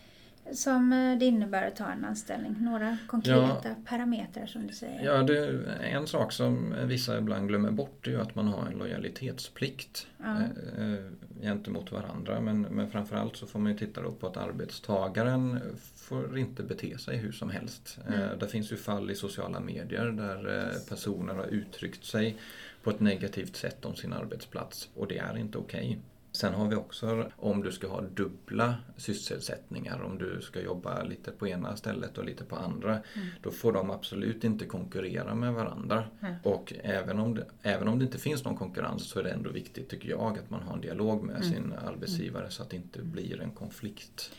som 0.54 0.94
eh, 0.94 1.18
det 1.18 1.25
innebär 1.25 1.68
att 1.68 1.75
ta 1.75 1.86
en 1.86 2.06
anställning? 2.06 2.56
Några 2.60 2.98
konkreta 3.08 3.60
ja, 3.64 3.75
parametrar 3.86 4.46
som 4.46 4.68
du 4.68 4.74
säger? 4.74 5.06
Ja, 5.06 5.24
det, 5.24 5.66
en 5.82 6.08
sak 6.08 6.32
som 6.32 6.75
vissa 6.84 7.18
ibland 7.18 7.48
glömmer 7.48 7.72
bort 7.72 8.08
är 8.08 8.12
ju 8.12 8.22
att 8.22 8.36
man 8.36 8.48
har 8.48 8.66
en 8.66 8.78
lojalitetsplikt 8.78 10.08
ja. 10.18 10.25
eh, 10.25 10.94
eh 10.94 11.06
gentemot 11.42 11.92
varandra. 11.92 12.42
Men, 12.42 12.62
men 12.62 12.90
framförallt 12.90 13.36
så 13.36 13.48
får 13.48 13.60
man 13.60 13.72
ju 13.72 13.78
titta 13.78 14.02
på 14.02 14.28
att 14.28 14.38
arbetstagaren 14.38 15.60
får 15.96 16.38
inte 16.38 16.64
bete 16.64 16.98
sig 16.98 17.18
hur 17.18 17.32
som 17.32 17.50
helst. 17.50 18.00
Mm. 18.08 18.40
Det 18.40 18.48
finns 18.48 18.72
ju 18.72 18.78
fall 18.78 19.12
i 19.12 19.16
sociala 19.16 19.60
medier 19.60 20.06
där 20.06 20.72
personer 20.90 21.34
har 21.34 21.46
uttryckt 21.46 22.06
sig 22.06 22.38
på 22.84 22.90
ett 22.90 23.00
negativt 23.00 23.56
sätt 23.56 23.86
om 23.86 23.96
sin 23.96 24.14
arbetsplats 24.14 24.90
och 24.96 25.08
det 25.08 25.18
är 25.18 25.38
inte 25.38 25.58
okej. 25.58 25.88
Okay. 25.88 25.98
Sen 26.36 26.54
har 26.54 26.68
vi 26.68 26.75
också 26.75 27.30
om 27.36 27.63
du 27.63 27.72
ska 27.72 27.88
ha 27.88 28.01
dubbla 28.01 28.75
sysselsättningar, 28.98 30.01
om 30.01 30.18
du 30.18 30.42
ska 30.42 30.62
jobba 30.62 31.04
lite 31.04 31.32
på 31.32 31.48
ena 31.48 31.75
stället 31.75 32.18
och 32.18 32.25
lite 32.25 32.44
på 32.44 32.56
andra. 32.56 32.92
Mm. 32.92 33.27
Då 33.42 33.51
får 33.51 33.74
de 33.74 33.92
absolut 33.92 34.44
inte 34.44 34.65
konkurrera 34.65 35.36
med 35.36 35.54
varandra. 35.54 36.04
Mm. 36.22 36.36
Och 36.44 36.74
även 36.84 37.20
om, 37.20 37.36
det, 37.36 37.46
även 37.62 37.88
om 37.88 38.00
det 38.00 38.06
inte 38.06 38.18
finns 38.18 38.44
någon 38.44 38.56
konkurrens 38.56 39.10
så 39.10 39.20
är 39.20 39.24
det 39.24 39.30
ändå 39.30 39.50
viktigt 39.50 39.89
tycker 39.89 40.10
jag 40.10 40.39
att 40.39 40.50
man 40.50 40.62
har 40.62 40.74
en 40.74 40.82
dialog 40.82 41.24
med 41.24 41.36
mm. 41.36 41.50
sin 41.50 41.74
arbetsgivare 41.88 42.50
så 42.50 42.63
att 42.63 42.70
det 42.70 42.75
inte 42.75 43.01
blir 43.01 43.42
en 43.42 43.51
konflikt. 43.51 44.32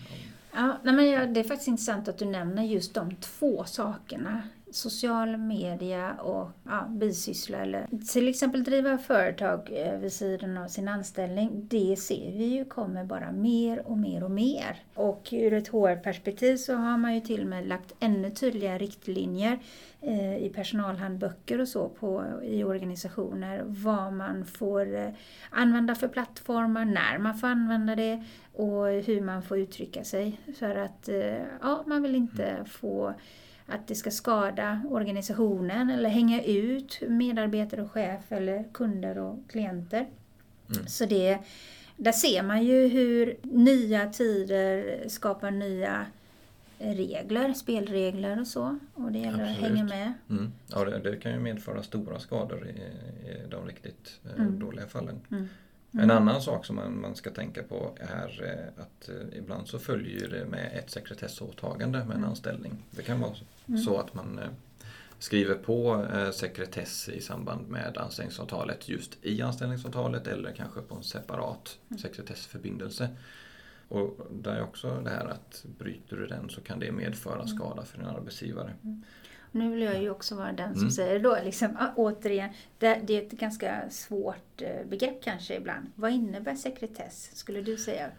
Ja, 0.53 0.81
nej 0.83 0.95
men 0.95 1.35
det 1.35 1.41
är 1.41 1.45
faktiskt 1.45 1.69
intressant 1.69 2.09
att 2.09 2.19
du 2.19 2.25
nämner 2.25 2.63
just 2.63 2.95
de 2.95 3.17
två 3.17 3.65
sakerna 3.65 4.43
social 4.77 5.37
media 5.37 6.15
och 6.15 6.51
ja, 6.65 6.87
bisyssla 6.89 7.59
eller 7.59 7.87
till 8.13 8.29
exempel 8.29 8.65
driva 8.65 8.99
företag 8.99 9.71
eh, 9.73 9.99
vid 9.99 10.13
sidan 10.13 10.59
av 10.59 10.69
sin 10.69 10.89
anställning. 10.89 11.51
Det 11.69 11.97
ser 11.97 12.33
vi 12.33 12.45
ju 12.45 12.65
kommer 12.65 13.05
bara 13.05 13.33
mer 13.33 13.87
och 13.87 13.99
mer 13.99 14.25
och 14.25 14.31
mer. 14.31 14.83
Och 14.95 15.29
ur 15.33 15.53
ett 15.53 15.69
HR-perspektiv 15.69 16.57
så 16.57 16.75
har 16.75 16.99
man 16.99 17.15
ju 17.15 17.21
till 17.21 17.41
och 17.41 17.47
med 17.47 17.69
lagt 17.69 17.95
ännu 18.01 18.31
tydligare 18.31 18.79
riktlinjer 18.79 19.59
eh, 20.01 20.37
i 20.37 20.53
personalhandböcker 20.55 21.61
och 21.61 21.69
så 21.69 21.89
på, 21.89 22.25
i 22.43 22.65
organisationer 22.65 23.63
vad 23.67 24.13
man 24.13 24.45
får 24.45 24.97
eh, 24.97 25.09
använda 25.51 25.95
för 25.95 26.09
plattformar, 26.09 26.85
när 26.85 27.19
man 27.19 27.35
får 27.35 27.47
använda 27.47 27.97
det 27.97 28.25
och 28.53 28.87
hur 28.87 29.21
man 29.21 29.43
får 29.43 29.59
uttrycka 29.59 30.05
sig. 30.05 30.41
För 30.59 30.77
att 30.77 31.09
ja, 31.63 31.85
man 31.87 32.03
vill 32.03 32.15
inte 32.15 32.65
få 32.65 33.15
att 33.67 33.87
det 33.87 33.95
ska 33.95 34.11
skada 34.11 34.83
organisationen 34.91 35.91
eller 35.91 36.09
hänga 36.09 36.43
ut 36.43 37.01
medarbetare 37.09 37.83
och 37.83 37.91
chef 37.91 38.33
eller 38.33 38.65
kunder 38.73 39.19
och 39.19 39.39
klienter. 39.49 40.07
Mm. 40.75 40.87
Så 40.87 41.07
det, 41.07 41.39
där 41.97 42.13
ser 42.13 42.43
man 42.43 42.65
ju 42.65 42.89
hur 42.89 43.37
nya 43.43 44.09
tider 44.13 44.99
skapar 45.09 45.51
nya 45.51 46.07
regler, 46.79 47.53
spelregler 47.53 48.41
och 48.41 48.47
så. 48.47 48.79
Och 48.95 49.13
det 49.13 49.19
gäller 49.19 49.45
Absolut. 49.45 49.59
att 49.59 49.69
hänga 49.69 49.85
med. 49.85 50.13
Mm. 50.31 50.53
Ja, 50.67 50.85
det, 50.85 50.99
det, 50.99 51.17
kan 51.17 51.33
ju 51.33 51.39
medföra 51.39 51.83
stora 51.83 52.19
skador 52.19 52.67
i, 52.67 52.81
i 53.29 53.49
de 53.51 53.67
riktigt 53.67 54.21
eh, 54.25 54.41
mm. 54.41 54.59
dåliga 54.59 54.87
fallen. 54.87 55.21
Mm. 55.31 55.49
En 55.93 56.01
mm. 56.01 56.17
annan 56.17 56.43
sak 56.43 56.65
som 56.67 56.77
man, 56.77 57.01
man 57.01 57.15
ska 57.15 57.31
tänka 57.31 57.63
på 57.63 57.97
är 58.01 58.43
eh, 58.45 58.83
att 58.83 59.09
eh, 59.09 59.39
ibland 59.39 59.69
så 59.69 59.79
följer 59.79 60.29
det 60.29 60.45
med 60.45 60.71
ett 60.79 60.91
sekretessåtagande 60.91 61.99
med 61.99 62.11
en 62.11 62.17
mm. 62.17 62.31
anställning. 62.31 62.73
Det 62.91 63.03
kan 63.03 63.21
vara 63.21 63.33
mm. 63.69 63.81
så 63.81 63.99
att 63.99 64.15
man 64.15 64.39
eh, 64.39 64.49
skriver 65.19 65.55
på 65.55 66.07
sekretess 66.33 67.09
i 67.09 67.21
samband 67.21 67.69
med 67.69 67.99
anställningsavtalet 67.99 68.89
just 68.89 69.19
i 69.23 69.43
anställningsavtalet 69.43 70.27
eller 70.27 70.53
kanske 70.53 70.81
på 70.81 70.95
en 70.95 71.03
separat 71.03 71.79
mm. 71.89 71.99
sekretessförbindelse. 71.99 73.09
Och 73.89 74.27
där 74.31 74.55
är 74.55 74.63
också 74.63 75.01
det 75.05 75.11
här 75.11 75.27
att 75.27 75.65
bryter 75.79 76.17
du 76.17 76.27
den 76.27 76.51
så 76.51 76.61
kan 76.61 76.79
det 76.79 76.93
medföra 76.93 77.35
mm. 77.35 77.49
skada 77.49 77.85
för 77.85 77.99
din 77.99 78.07
arbetsgivare. 78.07 78.73
Mm. 78.85 79.03
Nu 79.53 79.71
vill 79.71 79.83
jag 79.83 80.03
ju 80.03 80.11
också 80.11 80.35
vara 80.35 80.53
den 80.53 80.73
som 80.73 80.83
mm. 80.83 80.91
säger 80.91 81.21
då, 81.21 81.39
liksom, 81.45 81.77
återigen, 81.97 82.51
det, 82.79 83.01
det, 83.07 83.17
är 83.17 83.23
ett 83.23 83.33
ganska 83.33 83.91
svårt 83.91 84.63
eh, 84.63 84.87
begrepp 84.87 85.23
kanske 85.23 85.57
ibland. 85.57 85.87
Vad 85.95 86.11
innebär 86.11 86.55
sekretess, 86.55 87.31
skulle 87.35 87.63
du 87.63 87.77
säga? 87.77 88.11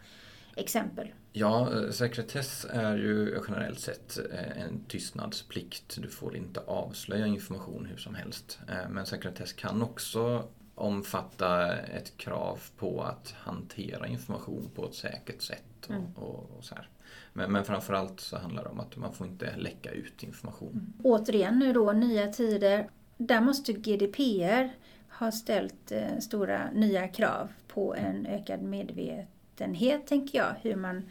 Exempel? 0.56 1.08
Ja, 1.38 1.72
eh, 1.72 1.90
sekretess 1.90 2.66
är 2.70 2.96
ju 2.96 3.40
generellt 3.48 3.80
sett 3.80 4.18
eh, 4.32 4.62
en 4.62 4.84
tystnadsplikt. 4.88 5.98
Du 6.02 6.08
får 6.08 6.36
inte 6.36 6.60
avslöja 6.60 7.26
information 7.26 7.86
hur 7.90 7.96
som 7.96 8.14
helst. 8.14 8.58
Men 8.90 9.06
sekretess 9.06 9.52
kan 9.52 9.82
också 9.82 10.48
omfatta 10.74 11.76
ett 11.76 12.16
krav 12.16 12.60
på 12.76 13.02
att 13.02 13.34
hantera 13.38 14.06
information 14.06 14.70
på 14.74 14.86
ett 14.86 14.94
säkert 14.94 15.42
sätt. 15.42 15.86
Och, 15.86 15.94
mm. 15.94 16.14
och, 16.14 16.50
och 16.58 16.64
så 16.64 16.74
här. 16.74 16.88
Men, 17.32 17.52
men 17.52 17.64
framförallt 17.64 18.20
så 18.20 18.38
handlar 18.38 18.64
det 18.64 18.70
om 18.70 18.80
att 18.80 18.96
man 18.96 19.12
får 19.12 19.26
inte 19.26 19.56
läcka 19.56 19.90
ut 19.90 20.22
information. 20.22 20.72
Mm. 20.72 20.92
Återigen 21.02 21.58
nu 21.58 21.72
då, 21.72 21.92
nya 21.92 22.32
tider. 22.32 22.90
Där 23.16 23.40
måste 23.40 23.72
GDPR 23.72 24.70
ha 25.18 25.32
ställt 25.32 25.92
eh, 25.92 26.18
stora 26.20 26.70
nya 26.70 27.08
krav 27.08 27.48
på 27.68 27.94
en 27.94 28.26
ökad 28.26 28.62
medvetenhet, 28.62 30.06
tänker 30.06 30.38
jag. 30.38 30.54
Hur 30.62 30.76
man 30.76 31.02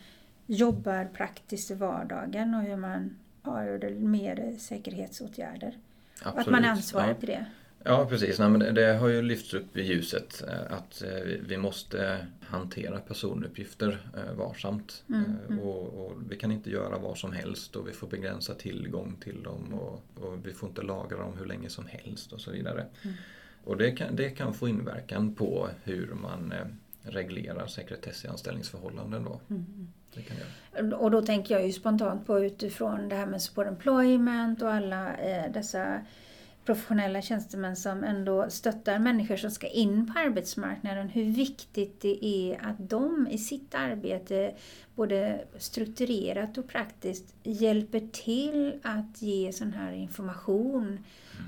jobbar 0.47 1.05
praktiskt 1.05 1.71
i 1.71 1.73
vardagen 1.73 2.55
och 2.55 2.61
hur 2.61 2.75
man 2.75 3.17
har 3.41 3.89
mer 3.89 4.55
säkerhetsåtgärder. 4.59 5.77
Absolut. 6.21 6.47
att 6.47 6.51
man 6.51 6.63
är 6.63 6.69
ansvarig 6.69 7.09
ja. 7.09 7.19
för 7.19 7.27
det. 7.27 7.45
Ja 7.83 8.05
precis, 8.09 8.39
Nej, 8.39 8.49
men 8.49 8.59
det, 8.59 8.71
det, 8.71 8.93
har 8.93 9.07
ju 9.07 9.21
lyfts 9.21 9.53
upp 9.53 9.77
i 9.77 9.81
ljuset 9.81 10.43
eh, 10.47 10.77
att 10.77 11.03
eh, 11.03 11.37
vi 11.47 11.57
måste 11.57 12.27
hantera 12.41 12.99
personuppgifter 12.99 14.09
eh, 14.17 14.33
varsamt. 14.33 15.03
Mm, 15.09 15.23
mm. 15.49 15.59
Och, 15.59 16.05
och, 16.05 16.13
vi 16.29 16.37
kan 16.37 16.51
inte 16.51 16.69
göra 16.69 16.97
vad 16.97 17.17
som 17.17 17.31
helst 17.31 17.75
och 17.75 17.87
vi 17.87 17.91
får 17.91 18.07
begränsa 18.07 18.53
tillgång 18.53 19.15
till 19.23 19.43
dem 19.43 19.73
och, 19.73 20.23
och 20.23 20.45
vi 20.47 20.53
får 20.53 20.69
inte 20.69 20.81
lagra 20.81 21.17
dem 21.17 21.37
hur 21.39 21.45
länge 21.45 21.69
som 21.69 21.85
helst 21.85 22.33
och 22.33 22.41
så 22.41 22.51
vidare. 22.51 22.85
Mm. 23.03 23.15
Och 23.63 23.77
det 23.77 23.91
kan, 23.91 24.15
det 24.15 24.29
kan 24.29 24.53
få 24.53 24.67
inverkan 24.67 25.35
på 25.35 25.69
hur 25.83 26.13
man 26.13 26.53
reglerar 27.07 27.67
sekretess 27.67 28.25
i 28.25 28.27
anställningsförhållanden. 28.27 29.23
Då. 29.23 29.39
Mm, 29.49 29.65
mm. 29.75 29.87
Det 30.13 30.21
kan 30.21 30.93
Och 30.93 31.11
då 31.11 31.21
tänker 31.21 31.55
jag 31.55 31.65
ju 31.65 31.73
spontant 31.73 32.27
på 32.27 32.39
utifrån 32.39 33.09
det 33.09 33.15
här 33.15 33.25
med 33.25 33.41
support 33.41 33.67
employment 33.67 34.61
och 34.61 34.73
alla 34.73 35.17
eh, 35.17 35.51
dessa 35.51 36.01
professionella 36.67 37.21
tjänstemän 37.21 37.75
som 37.75 38.03
ändå 38.03 38.49
stöttar 38.49 38.99
människor 38.99 39.35
som 39.35 39.51
ska 39.51 39.67
in 39.67 40.13
på 40.13 40.19
arbetsmarknaden, 40.19 41.09
hur 41.09 41.23
viktigt 41.23 42.01
det 42.01 42.25
är 42.25 42.65
att 42.65 42.89
de 42.89 43.27
i 43.31 43.37
sitt 43.37 43.75
arbete, 43.75 44.53
både 44.95 45.45
strukturerat 45.57 46.57
och 46.57 46.67
praktiskt, 46.67 47.35
hjälper 47.43 47.99
till 47.99 48.79
att 48.83 49.21
ge 49.21 49.53
sån 49.53 49.73
här 49.73 49.91
information, 49.91 50.99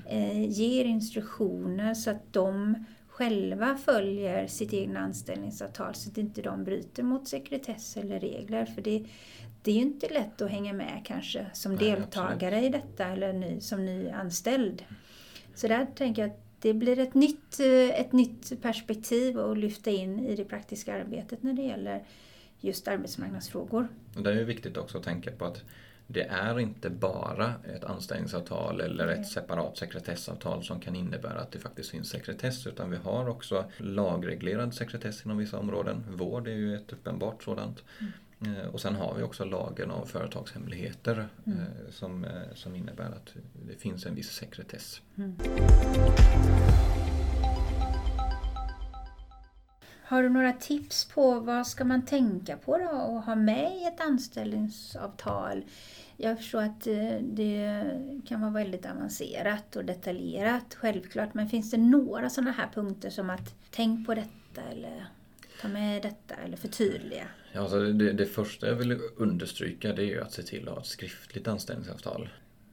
eh, 0.08 0.50
ger 0.50 0.84
instruktioner 0.84 1.94
så 1.94 2.10
att 2.10 2.32
de 2.32 2.84
själva 3.20 3.76
följer 3.76 4.46
sitt 4.46 4.72
egna 4.72 5.00
anställningsavtal 5.00 5.94
så 5.94 6.10
att 6.10 6.18
inte 6.18 6.42
de 6.42 6.64
bryter 6.64 7.02
mot 7.02 7.28
sekretess 7.28 7.96
eller 7.96 8.20
regler. 8.20 8.66
För 8.66 8.82
det, 8.82 9.04
det 9.62 9.70
är 9.70 9.74
ju 9.74 9.80
inte 9.80 10.08
lätt 10.08 10.42
att 10.42 10.50
hänga 10.50 10.72
med 10.72 11.02
kanske 11.06 11.46
som 11.52 11.74
Nej, 11.74 11.84
deltagare 11.84 12.56
absolut. 12.56 12.74
i 12.74 12.78
detta 12.78 13.06
eller 13.06 13.32
ny, 13.32 13.60
som 13.60 13.86
nyanställd. 13.86 14.84
Så 15.54 15.68
där 15.68 15.86
tänker 15.96 16.22
jag 16.22 16.30
att 16.30 16.40
det 16.60 16.74
blir 16.74 16.98
ett 16.98 17.14
nytt, 17.14 17.60
ett 17.94 18.12
nytt 18.12 18.62
perspektiv 18.62 19.38
att 19.38 19.58
lyfta 19.58 19.90
in 19.90 20.18
i 20.18 20.36
det 20.36 20.44
praktiska 20.44 20.94
arbetet 20.94 21.42
när 21.42 21.52
det 21.52 21.62
gäller 21.62 22.04
just 22.60 22.88
arbetsmarknadsfrågor. 22.88 23.88
Det 24.16 24.30
är 24.30 24.34
ju 24.34 24.44
viktigt 24.44 24.76
också 24.76 24.98
att 24.98 25.04
tänka 25.04 25.30
på 25.30 25.44
att 25.44 25.62
det 26.12 26.22
är 26.22 26.58
inte 26.58 26.90
bara 26.90 27.54
ett 27.74 27.84
anställningsavtal 27.84 28.80
eller 28.80 29.08
ett 29.08 29.26
separat 29.26 29.78
sekretessavtal 29.78 30.64
som 30.64 30.80
kan 30.80 30.96
innebära 30.96 31.40
att 31.40 31.52
det 31.52 31.58
faktiskt 31.58 31.90
finns 31.90 32.08
sekretess 32.08 32.66
utan 32.66 32.90
vi 32.90 32.96
har 32.96 33.28
också 33.28 33.64
lagreglerad 33.76 34.74
sekretess 34.74 35.24
inom 35.24 35.38
vissa 35.38 35.58
områden. 35.58 36.04
Vård 36.10 36.48
är 36.48 36.52
ju 36.52 36.76
ett 36.76 36.92
uppenbart 36.92 37.42
sådant. 37.42 37.84
Mm. 38.00 38.56
Eh, 38.56 38.66
och 38.66 38.80
sen 38.80 38.94
har 38.94 39.14
vi 39.14 39.22
också 39.22 39.44
lagen 39.44 39.90
av 39.90 40.06
företagshemligheter 40.06 41.28
mm. 41.46 41.58
Eh, 41.58 41.90
som, 41.90 42.24
eh, 42.24 42.54
som 42.54 42.76
innebär 42.76 43.10
att 43.10 43.34
det 43.66 43.74
finns 43.74 44.06
en 44.06 44.14
viss 44.14 44.30
sekretess. 44.30 45.02
Mm. 45.16 45.36
Har 50.10 50.22
du 50.22 50.28
några 50.28 50.52
tips 50.52 51.04
på 51.04 51.40
vad 51.40 51.66
ska 51.66 51.84
man 51.84 52.06
tänka 52.06 52.56
på 52.56 52.78
då 52.78 52.88
och 52.88 53.22
ha 53.22 53.34
med 53.34 53.76
i 53.76 53.84
ett 53.84 54.00
anställningsavtal? 54.00 55.64
Jag 56.16 56.38
förstår 56.38 56.62
att 56.62 56.86
eh, 56.86 57.16
det 57.22 57.84
kan 58.28 58.40
vara 58.40 58.50
väldigt 58.50 58.86
avancerat 58.86 59.76
och 59.76 59.84
detaljerat, 59.84 60.74
självklart. 60.74 61.34
Men 61.34 61.48
finns 61.48 61.70
det 61.70 61.76
några 61.76 62.30
sådana 62.30 62.52
här 62.52 62.68
punkter 62.74 63.10
som 63.10 63.30
att 63.30 63.54
tänk 63.70 64.06
på 64.06 64.14
detta 64.14 64.62
eller 64.70 65.06
ta 65.60 65.68
med 65.68 66.02
detta 66.02 66.34
eller 66.34 66.56
förtydliga? 66.56 67.26
Ja, 67.52 67.60
alltså 67.60 67.92
det, 67.92 68.12
det 68.12 68.26
första 68.26 68.66
jag 68.66 68.74
vill 68.74 68.98
understryka 69.16 69.92
det 69.92 70.02
är 70.02 70.06
ju 70.06 70.22
att 70.22 70.32
se 70.32 70.42
till 70.42 70.68
att 70.68 70.74
ha 70.74 70.80
ett 70.80 70.86
skriftligt 70.86 71.48
anställningsavtal. 71.48 72.28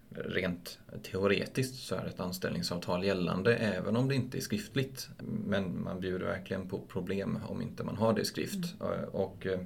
Rent 0.09 0.79
teoretiskt 1.03 1.75
så 1.75 1.95
är 1.95 2.05
ett 2.05 2.19
anställningsavtal 2.19 3.03
gällande 3.03 3.55
även 3.55 3.95
om 3.95 4.07
det 4.07 4.15
inte 4.15 4.37
är 4.37 4.41
skriftligt. 4.41 5.09
Men 5.19 5.83
man 5.83 5.99
bjuder 5.99 6.25
verkligen 6.25 6.67
på 6.67 6.79
problem 6.79 7.39
om 7.47 7.61
inte 7.61 7.83
man 7.83 7.97
har 7.97 8.13
det 8.13 8.21
i 8.21 8.25
skrift. 8.25 8.81
Mm. 8.81 9.09
Och 9.11 9.45
eh, 9.45 9.59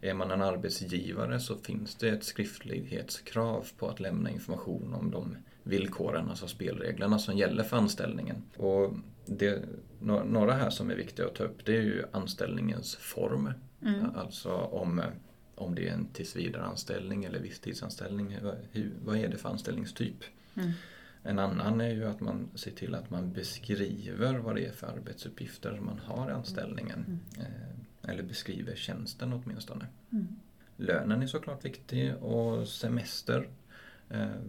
är 0.00 0.14
man 0.14 0.30
en 0.30 0.42
arbetsgivare 0.42 1.40
så 1.40 1.56
finns 1.56 1.94
det 1.94 2.08
ett 2.08 2.24
skriftlighetskrav 2.24 3.66
på 3.78 3.88
att 3.88 4.00
lämna 4.00 4.30
information 4.30 4.94
om 4.94 5.10
de 5.10 5.36
villkoren, 5.62 6.28
alltså 6.28 6.46
spelreglerna 6.46 7.18
som 7.18 7.36
gäller 7.36 7.64
för 7.64 7.76
anställningen. 7.76 8.42
Och 8.56 8.92
det, 9.26 9.62
några 10.00 10.52
här 10.52 10.70
som 10.70 10.90
är 10.90 10.94
viktiga 10.94 11.26
att 11.26 11.34
ta 11.34 11.44
upp 11.44 11.64
det 11.64 11.76
är 11.76 11.82
ju 11.82 12.04
anställningens 12.12 12.96
form. 12.96 13.52
Mm. 13.82 14.06
Alltså 14.16 14.50
om, 14.52 15.02
om 15.58 15.74
det 15.74 15.88
är 15.88 15.92
en 15.92 16.06
tillsvidareanställning 16.06 17.24
eller 17.24 17.38
visstidsanställning. 17.38 18.38
Hur, 18.72 18.92
vad 19.04 19.16
är 19.16 19.28
det 19.28 19.36
för 19.36 19.48
anställningstyp? 19.48 20.24
Mm. 20.54 20.72
En 21.22 21.38
annan 21.38 21.80
är 21.80 21.90
ju 21.90 22.04
att 22.04 22.20
man 22.20 22.48
ser 22.54 22.70
till 22.70 22.94
att 22.94 23.10
man 23.10 23.32
beskriver 23.32 24.34
vad 24.34 24.56
det 24.56 24.66
är 24.66 24.72
för 24.72 24.86
arbetsuppgifter 24.86 25.80
man 25.80 25.98
har 25.98 26.30
i 26.30 26.32
anställningen. 26.32 27.04
Mm. 27.06 27.20
Eh, 27.38 28.10
eller 28.10 28.22
beskriver 28.22 28.74
tjänsten 28.76 29.32
åtminstone. 29.32 29.86
Mm. 30.12 30.26
Lönen 30.76 31.22
är 31.22 31.26
såklart 31.26 31.64
viktig 31.64 32.16
och 32.16 32.68
semester 32.68 33.48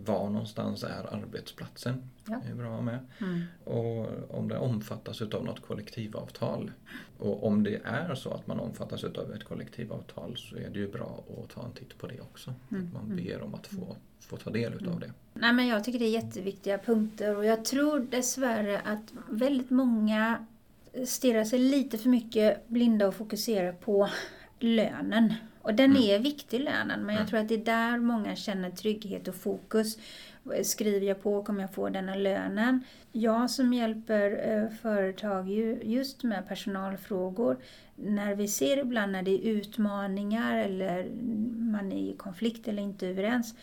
var 0.06 0.30
någonstans 0.30 0.84
är 0.84 1.14
arbetsplatsen? 1.14 2.10
Ja. 2.26 2.42
Är 2.50 2.56
bra 2.56 2.82
med. 2.82 3.00
Mm. 3.20 3.42
Och 3.64 4.08
om 4.38 4.48
det 4.48 4.58
omfattas 4.58 5.22
utav 5.22 5.46
något 5.46 5.62
kollektivavtal. 5.62 6.72
Och 7.18 7.48
om 7.48 7.64
det 7.64 7.82
är 7.84 8.16
så 8.16 8.32
att 8.32 8.48
man 8.48 8.60
omfattas 8.60 9.04
utav 9.04 9.34
ett 9.34 9.44
kollektivavtal 9.44 10.38
så 10.38 10.56
är 10.56 10.70
det 10.70 10.80
ju 10.80 10.92
bra 10.92 11.24
att 11.44 11.50
ta 11.50 11.66
en 11.66 11.72
titt 11.72 11.98
på 11.98 12.08
det 12.08 12.22
också. 12.22 12.54
Mm. 12.72 12.88
Att 12.88 12.94
man 12.94 13.06
mm. 13.06 13.18
ber 13.18 13.42
om 13.42 13.56
att 13.56 13.68
få, 13.68 13.96
få 14.20 14.38
ta 14.38 14.50
del 14.50 14.74
utav 14.74 14.88
mm. 14.88 15.00
det. 15.00 15.14
Nej, 15.34 15.54
men 15.54 15.68
jag 15.68 15.84
tycker 15.84 16.00
det 16.00 16.06
är 16.06 16.24
jätteviktiga 16.24 16.78
punkter 16.78 17.36
och 17.36 17.46
jag 17.46 17.66
tror 17.66 18.00
dessvärre 18.00 18.80
att 18.80 19.14
väldigt 19.30 19.70
många 19.70 20.46
stirrar 21.06 21.44
sig 21.44 21.60
lite 21.60 21.98
för 21.98 22.10
mycket 22.10 22.68
blinda 22.68 23.08
och 23.08 23.16
fokuserar 23.16 23.72
på 23.72 24.10
lönen. 24.60 25.34
Och 25.62 25.74
den 25.74 25.92
mm. 25.92 26.04
är 26.04 26.20
viktig 26.20 26.60
lönen, 26.60 27.00
men 27.06 27.16
jag 27.16 27.22
mm. 27.22 27.28
tror 27.28 27.40
att 27.40 27.48
det 27.48 27.54
är 27.54 27.66
där 27.66 27.98
många 27.98 28.36
känner 28.36 28.70
trygghet 28.70 29.28
och 29.28 29.36
fokus. 29.36 29.98
Skriver 30.64 31.08
jag 31.08 31.24
på 31.24 31.44
kommer 31.44 31.62
jag 31.62 31.74
få 31.74 31.90
denna 31.90 32.16
lönen? 32.16 32.84
Jag 33.12 33.50
som 33.50 33.74
hjälper 33.74 34.52
eh, 34.52 34.78
företag 34.82 35.50
just 35.84 36.24
med 36.24 36.48
personalfrågor, 36.48 37.58
när 37.96 38.36
vi 38.36 38.48
ser 38.48 38.78
ibland 38.78 39.12
när 39.12 39.24
det 39.24 39.32
är 39.32 39.52
utmaningar 39.52 40.58
eller 40.58 41.10
man 41.72 41.92
är 41.92 42.12
i 42.12 42.14
konflikt 42.18 42.68
eller 42.68 42.84
inte 42.84 43.08
överens, 43.08 43.56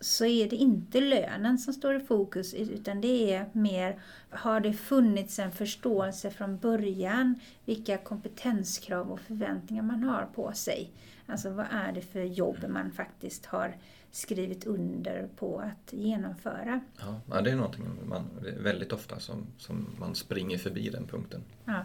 så 0.00 0.24
är 0.24 0.50
det 0.50 0.56
inte 0.56 1.00
lönen 1.00 1.58
som 1.58 1.74
står 1.74 1.96
i 1.96 2.00
fokus 2.00 2.54
utan 2.54 3.00
det 3.00 3.34
är 3.34 3.46
mer, 3.52 4.00
har 4.30 4.60
det 4.60 4.72
funnits 4.72 5.38
en 5.38 5.52
förståelse 5.52 6.30
från 6.30 6.58
början 6.58 7.40
vilka 7.64 7.98
kompetenskrav 7.98 9.12
och 9.12 9.20
förväntningar 9.20 9.82
man 9.82 10.02
har 10.02 10.28
på 10.34 10.52
sig? 10.52 10.90
Alltså 11.26 11.50
vad 11.50 11.66
är 11.70 11.92
det 11.92 12.00
för 12.00 12.22
jobb 12.22 12.64
man 12.68 12.90
faktiskt 12.90 13.46
har 13.46 13.76
skrivit 14.10 14.66
under 14.66 15.28
på 15.36 15.58
att 15.58 15.92
genomföra. 15.92 16.80
Ja, 17.30 17.40
det 17.40 17.50
är 17.50 17.56
någonting 17.56 17.84
man, 18.04 18.24
väldigt 18.58 18.92
ofta 18.92 19.20
som, 19.20 19.46
som 19.58 19.88
man 19.98 20.14
springer 20.14 20.58
förbi 20.58 20.90
den 20.90 21.06
punkten. 21.06 21.40
Ja. 21.64 21.84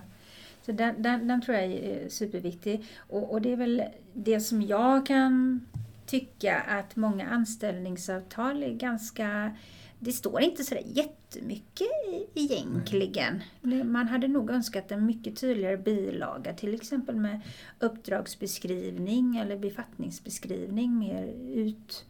Så 0.62 0.72
den, 0.72 1.02
den, 1.02 1.28
den 1.28 1.42
tror 1.42 1.58
jag 1.58 1.66
är 1.66 2.10
superviktig. 2.10 2.86
Och, 2.98 3.32
och, 3.32 3.42
det 3.42 3.52
är 3.52 3.58
väl 3.58 3.84
det 4.14 4.40
som 4.40 4.62
jag 4.62 5.06
kan 5.06 5.66
tycka 6.06 6.60
att 6.60 6.96
många 6.96 7.30
anställningsavtal 7.30 8.64
är 8.64 8.74
ganska 8.74 9.56
det 10.00 10.12
står 10.12 10.42
inte 10.42 10.64
sådär 10.64 10.84
jättemycket 10.86 11.88
egentligen. 12.36 13.44
Mm. 13.64 13.92
Man 13.92 14.08
hade 14.08 14.28
nog 14.28 14.50
önskat 14.50 14.92
en 14.92 15.06
mycket 15.06 15.36
tydligare 15.40 15.78
bilaga, 15.78 16.54
till 16.54 16.74
exempel 16.74 17.16
med 17.16 17.42
uppdragsbeskrivning 17.80 19.38
eller 19.38 19.58
befattningsbeskrivning 19.58 21.00
mer, 21.00 21.34
ut, 21.54 22.06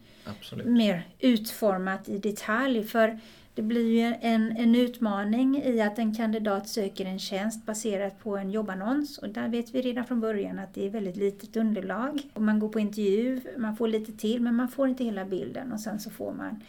mer 0.64 1.08
utformat 1.18 2.08
i 2.08 2.18
detalj. 2.18 2.84
För 2.84 3.18
det 3.54 3.62
blir 3.62 3.90
ju 3.90 4.14
en, 4.20 4.56
en 4.56 4.74
utmaning 4.74 5.62
i 5.62 5.80
att 5.80 5.98
en 5.98 6.14
kandidat 6.14 6.68
söker 6.68 7.04
en 7.04 7.18
tjänst 7.18 7.66
baserat 7.66 8.18
på 8.22 8.36
en 8.36 8.50
jobbannons 8.50 9.18
och 9.18 9.28
där 9.28 9.48
vet 9.48 9.74
vi 9.74 9.82
redan 9.82 10.04
från 10.04 10.20
början 10.20 10.58
att 10.58 10.74
det 10.74 10.86
är 10.86 10.90
väldigt 10.90 11.16
litet 11.16 11.56
underlag. 11.56 12.20
Och 12.34 12.42
man 12.42 12.58
går 12.58 12.68
på 12.68 12.80
intervju, 12.80 13.40
man 13.58 13.76
får 13.76 13.88
lite 13.88 14.12
till 14.12 14.42
men 14.42 14.54
man 14.54 14.68
får 14.68 14.88
inte 14.88 15.04
hela 15.04 15.24
bilden 15.24 15.72
och 15.72 15.80
sen 15.80 16.00
så 16.00 16.10
får 16.10 16.32
man 16.32 16.60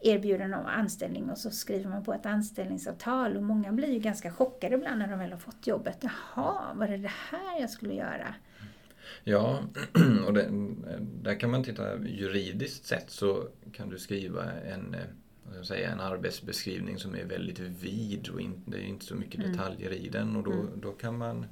erbjuden 0.00 0.54
om 0.54 0.66
anställning 0.66 1.30
och 1.30 1.38
så 1.38 1.50
skriver 1.50 1.90
man 1.90 2.04
på 2.04 2.14
ett 2.14 2.26
anställningsavtal 2.26 3.36
och 3.36 3.42
många 3.42 3.72
blir 3.72 3.88
ju 3.88 3.98
ganska 3.98 4.32
chockade 4.32 4.74
ibland 4.74 4.98
när 4.98 5.08
de 5.08 5.18
väl 5.18 5.32
har 5.32 5.38
fått 5.38 5.66
jobbet. 5.66 5.98
Jaha, 6.00 6.74
var 6.74 6.88
det 6.88 6.96
det 6.96 7.12
här 7.30 7.60
jag 7.60 7.70
skulle 7.70 7.94
göra? 7.94 8.34
Ja, 9.24 9.62
och 10.26 10.32
det, 10.32 10.48
där 11.22 11.40
kan 11.40 11.50
man 11.50 11.64
titta 11.64 12.04
juridiskt 12.06 12.86
sett 12.86 13.10
så 13.10 13.48
kan 13.72 13.88
du 13.88 13.98
skriva 13.98 14.52
en, 14.52 14.96
säga, 15.62 15.92
en 15.92 16.00
arbetsbeskrivning 16.00 16.98
som 16.98 17.14
är 17.14 17.24
väldigt 17.24 17.58
vid 17.58 18.28
och 18.28 18.40
inte, 18.40 18.70
det 18.70 18.76
är 18.78 18.84
inte 18.84 19.04
så 19.04 19.14
mycket 19.14 19.40
mm. 19.40 19.52
detaljer 19.52 19.92
i 19.92 20.08
den 20.08 20.36
och 20.36 20.42
då, 20.42 20.52
mm. 20.52 20.80
då 20.80 20.92
kan 20.92 21.18
man 21.18 21.46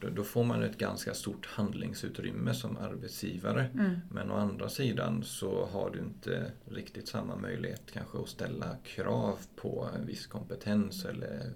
då 0.00 0.24
får 0.24 0.44
man 0.44 0.62
ett 0.62 0.78
ganska 0.78 1.14
stort 1.14 1.46
handlingsutrymme 1.46 2.54
som 2.54 2.76
arbetsgivare. 2.76 3.66
Mm. 3.74 3.96
Men 4.10 4.30
å 4.30 4.34
andra 4.34 4.68
sidan 4.68 5.22
så 5.22 5.68
har 5.72 5.90
du 5.90 5.98
inte 5.98 6.52
riktigt 6.64 7.08
samma 7.08 7.36
möjlighet 7.36 7.82
kanske 7.92 8.18
att 8.18 8.28
ställa 8.28 8.76
krav 8.84 9.38
på 9.56 9.88
en 9.94 10.06
viss 10.06 10.26
kompetens 10.26 11.04
eller 11.04 11.52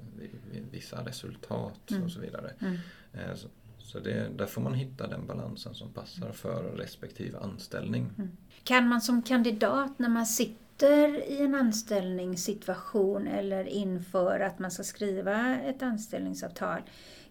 vissa 0.71 1.05
resultat 1.05 1.91
mm. 1.91 2.03
och 2.03 2.11
så 2.11 2.21
vidare. 2.21 2.53
Mm. 2.61 2.77
Eh, 3.13 3.37
så 3.79 3.99
det, 3.99 4.29
där 4.37 4.47
får 4.47 4.61
man 4.61 4.75
hitta 4.75 5.07
den 5.07 5.27
balansen 5.27 5.75
som 5.75 5.93
passar 5.93 6.33
för 6.33 6.63
respektive 6.63 7.39
anställning. 7.39 8.11
Mm. 8.19 8.31
Kan 8.65 8.89
man 8.89 9.01
som 9.01 9.23
kandidat 9.23 9.99
när 9.99 10.09
man 10.09 10.27
sitter 10.27 11.31
i 11.31 11.43
en 11.43 11.55
anställningssituation 11.55 13.27
eller 13.27 13.65
inför 13.65 14.41
att 14.41 14.59
man 14.59 14.71
ska 14.71 14.83
skriva 14.83 15.61
ett 15.61 15.83
anställningsavtal 15.83 16.83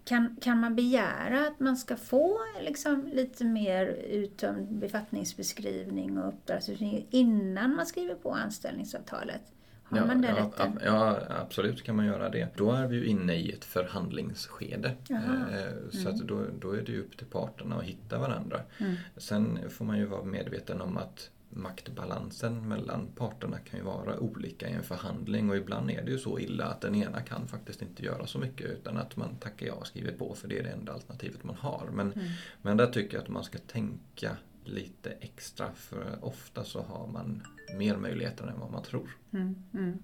kan, 0.07 0.35
kan 0.41 0.59
man 0.59 0.75
begära 0.75 1.47
att 1.47 1.59
man 1.59 1.77
ska 1.77 1.95
få 1.95 2.39
liksom, 2.61 3.09
lite 3.13 3.45
mer 3.45 3.85
uttömd 4.09 4.79
befattningsbeskrivning 4.79 6.17
och 6.17 6.27
uppdragsbeskrivning 6.27 7.07
innan 7.09 7.75
man 7.75 7.85
skriver 7.85 8.15
på 8.15 8.31
anställningsavtalet? 8.31 9.41
Har 9.83 9.97
ja, 9.97 10.05
man 10.05 10.21
den 10.21 10.35
ja, 10.35 10.43
rätten? 10.43 10.79
Ja, 10.85 11.19
absolut 11.29 11.83
kan 11.83 11.95
man 11.95 12.05
göra 12.05 12.29
det. 12.29 12.47
Då 12.55 12.71
är 12.71 12.87
vi 12.87 12.95
ju 12.95 13.05
inne 13.05 13.35
i 13.35 13.51
ett 13.51 13.65
förhandlingsskede. 13.65 14.87
Eh, 15.09 15.89
så 15.91 16.09
mm. 16.09 16.27
då, 16.27 16.45
då 16.61 16.71
är 16.71 16.81
det 16.81 16.91
ju 16.91 17.01
upp 17.01 17.17
till 17.17 17.27
parterna 17.27 17.75
att 17.75 17.83
hitta 17.83 18.19
varandra. 18.19 18.61
Mm. 18.77 18.95
Sen 19.17 19.59
får 19.69 19.85
man 19.85 19.97
ju 19.97 20.05
vara 20.05 20.23
medveten 20.23 20.81
om 20.81 20.97
att 20.97 21.29
maktbalansen 21.49 22.67
mellan 22.67 23.07
parterna 23.15 23.57
kan 23.57 23.79
ju 23.79 23.85
vara 23.85 24.19
olika 24.19 24.69
i 24.69 24.73
en 24.73 24.83
förhandling 24.83 25.49
och 25.49 25.57
ibland 25.57 25.91
är 25.91 26.03
det 26.03 26.11
ju 26.11 26.17
så 26.17 26.39
illa 26.39 26.65
att 26.65 26.81
den 26.81 26.95
ena 26.95 27.21
kan 27.21 27.47
faktiskt 27.47 27.81
inte 27.81 28.05
göra 28.05 28.27
så 28.27 28.39
mycket 28.39 28.67
utan 28.67 28.97
att 28.97 29.15
man 29.15 29.35
tackar 29.35 29.67
ja 29.67 29.73
och 29.73 29.87
skriver 29.87 30.11
på 30.11 30.35
för 30.35 30.47
det 30.47 30.59
är 30.59 30.63
det 30.63 30.69
enda 30.69 30.93
alternativet 30.93 31.43
man 31.43 31.55
har. 31.55 31.89
Men, 31.93 32.13
mm. 32.13 32.27
men 32.61 32.77
där 32.77 32.87
tycker 32.87 33.17
jag 33.17 33.23
att 33.23 33.29
man 33.29 33.43
ska 33.43 33.57
tänka 33.57 34.37
lite 34.63 35.09
extra 35.19 35.71
för 35.75 36.17
ofta 36.21 36.63
så 36.63 36.81
har 36.81 37.07
man 37.07 37.41
mer 37.77 37.97
möjligheter 37.97 38.47
än 38.47 38.59
vad 38.59 38.71
man 38.71 38.83
tror. 38.83 39.09
Mm. 39.33 39.55
Mm. 39.73 39.99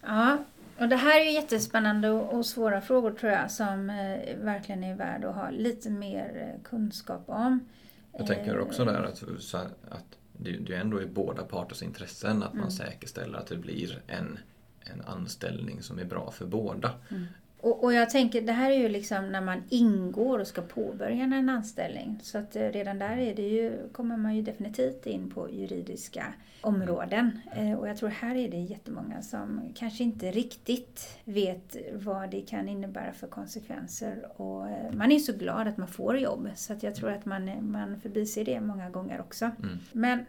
Ja, 0.00 0.44
och 0.78 0.88
det 0.88 0.96
här 0.96 1.20
är 1.20 1.24
ju 1.24 1.30
jättespännande 1.30 2.10
och 2.10 2.46
svåra 2.46 2.80
frågor 2.80 3.10
tror 3.10 3.32
jag 3.32 3.50
som 3.50 3.90
eh, 3.90 4.36
verkligen 4.36 4.84
är 4.84 4.96
värd 4.96 5.24
att 5.24 5.34
ha 5.34 5.50
lite 5.50 5.90
mer 5.90 6.54
eh, 6.54 6.62
kunskap 6.62 7.24
om. 7.26 7.60
Jag 8.12 8.26
tänker 8.26 8.60
också 8.60 8.84
där 8.84 9.02
att, 9.02 9.22
att 9.88 10.18
det, 10.42 10.52
det 10.52 10.74
är 10.74 10.80
ändå 10.80 11.02
i 11.02 11.06
båda 11.06 11.44
parters 11.44 11.82
intressen 11.82 12.42
att 12.42 12.52
man 12.52 12.60
mm. 12.60 12.70
säkerställer 12.70 13.38
att 13.38 13.46
det 13.46 13.56
blir 13.56 14.02
en, 14.06 14.38
en 14.80 15.00
anställning 15.00 15.82
som 15.82 15.98
är 15.98 16.04
bra 16.04 16.30
för 16.30 16.46
båda. 16.46 16.94
Mm. 17.08 17.26
Och, 17.62 17.84
och, 17.84 17.92
jag 17.92 18.10
tänker, 18.10 18.42
det 18.42 18.52
här 18.52 18.70
är 18.70 18.78
ju 18.78 18.88
liksom 18.88 19.32
när 19.32 19.40
man 19.40 19.62
ingår 19.68 20.38
och 20.38 20.46
ska 20.46 20.62
påbörja 20.62 21.24
en 21.24 21.48
anställning. 21.48 22.18
Så 22.22 22.38
att 22.38 22.56
eh, 22.56 22.62
redan 22.62 22.98
där 22.98 23.16
är 23.16 23.34
det 23.34 23.48
ju, 23.48 23.88
kommer 23.92 24.16
man 24.16 24.36
ju 24.36 24.42
definitivt 24.42 25.06
in 25.06 25.30
på 25.30 25.50
juridiska 25.50 26.34
områden. 26.60 27.40
Eh, 27.56 27.78
och 27.78 27.88
jag 27.88 27.96
tror 27.96 28.08
här 28.08 28.34
är 28.34 28.48
det 28.48 28.56
jättemånga 28.56 29.22
som 29.22 29.60
kanske 29.74 30.04
inte 30.04 30.30
riktigt 30.30 31.18
vet 31.24 31.76
vad 31.94 32.30
det 32.30 32.40
kan 32.40 32.68
innebära 32.68 33.12
för 33.12 33.26
konsekvenser. 33.26 34.26
Och 34.36 34.68
eh, 34.68 34.92
man 34.92 35.12
är 35.12 35.18
så 35.18 35.32
glad 35.32 35.68
att 35.68 35.76
man 35.76 35.88
får 35.88 36.18
jobb 36.18 36.48
så 36.56 36.72
att 36.72 36.82
jag 36.82 36.94
tror 36.94 37.10
att 37.10 37.24
man, 37.24 37.70
man 37.70 38.00
förbiser 38.00 38.44
det 38.44 38.60
många 38.60 38.90
gånger 38.90 39.20
också. 39.20 39.44
Mm. 39.44 39.78
Men 39.92 40.24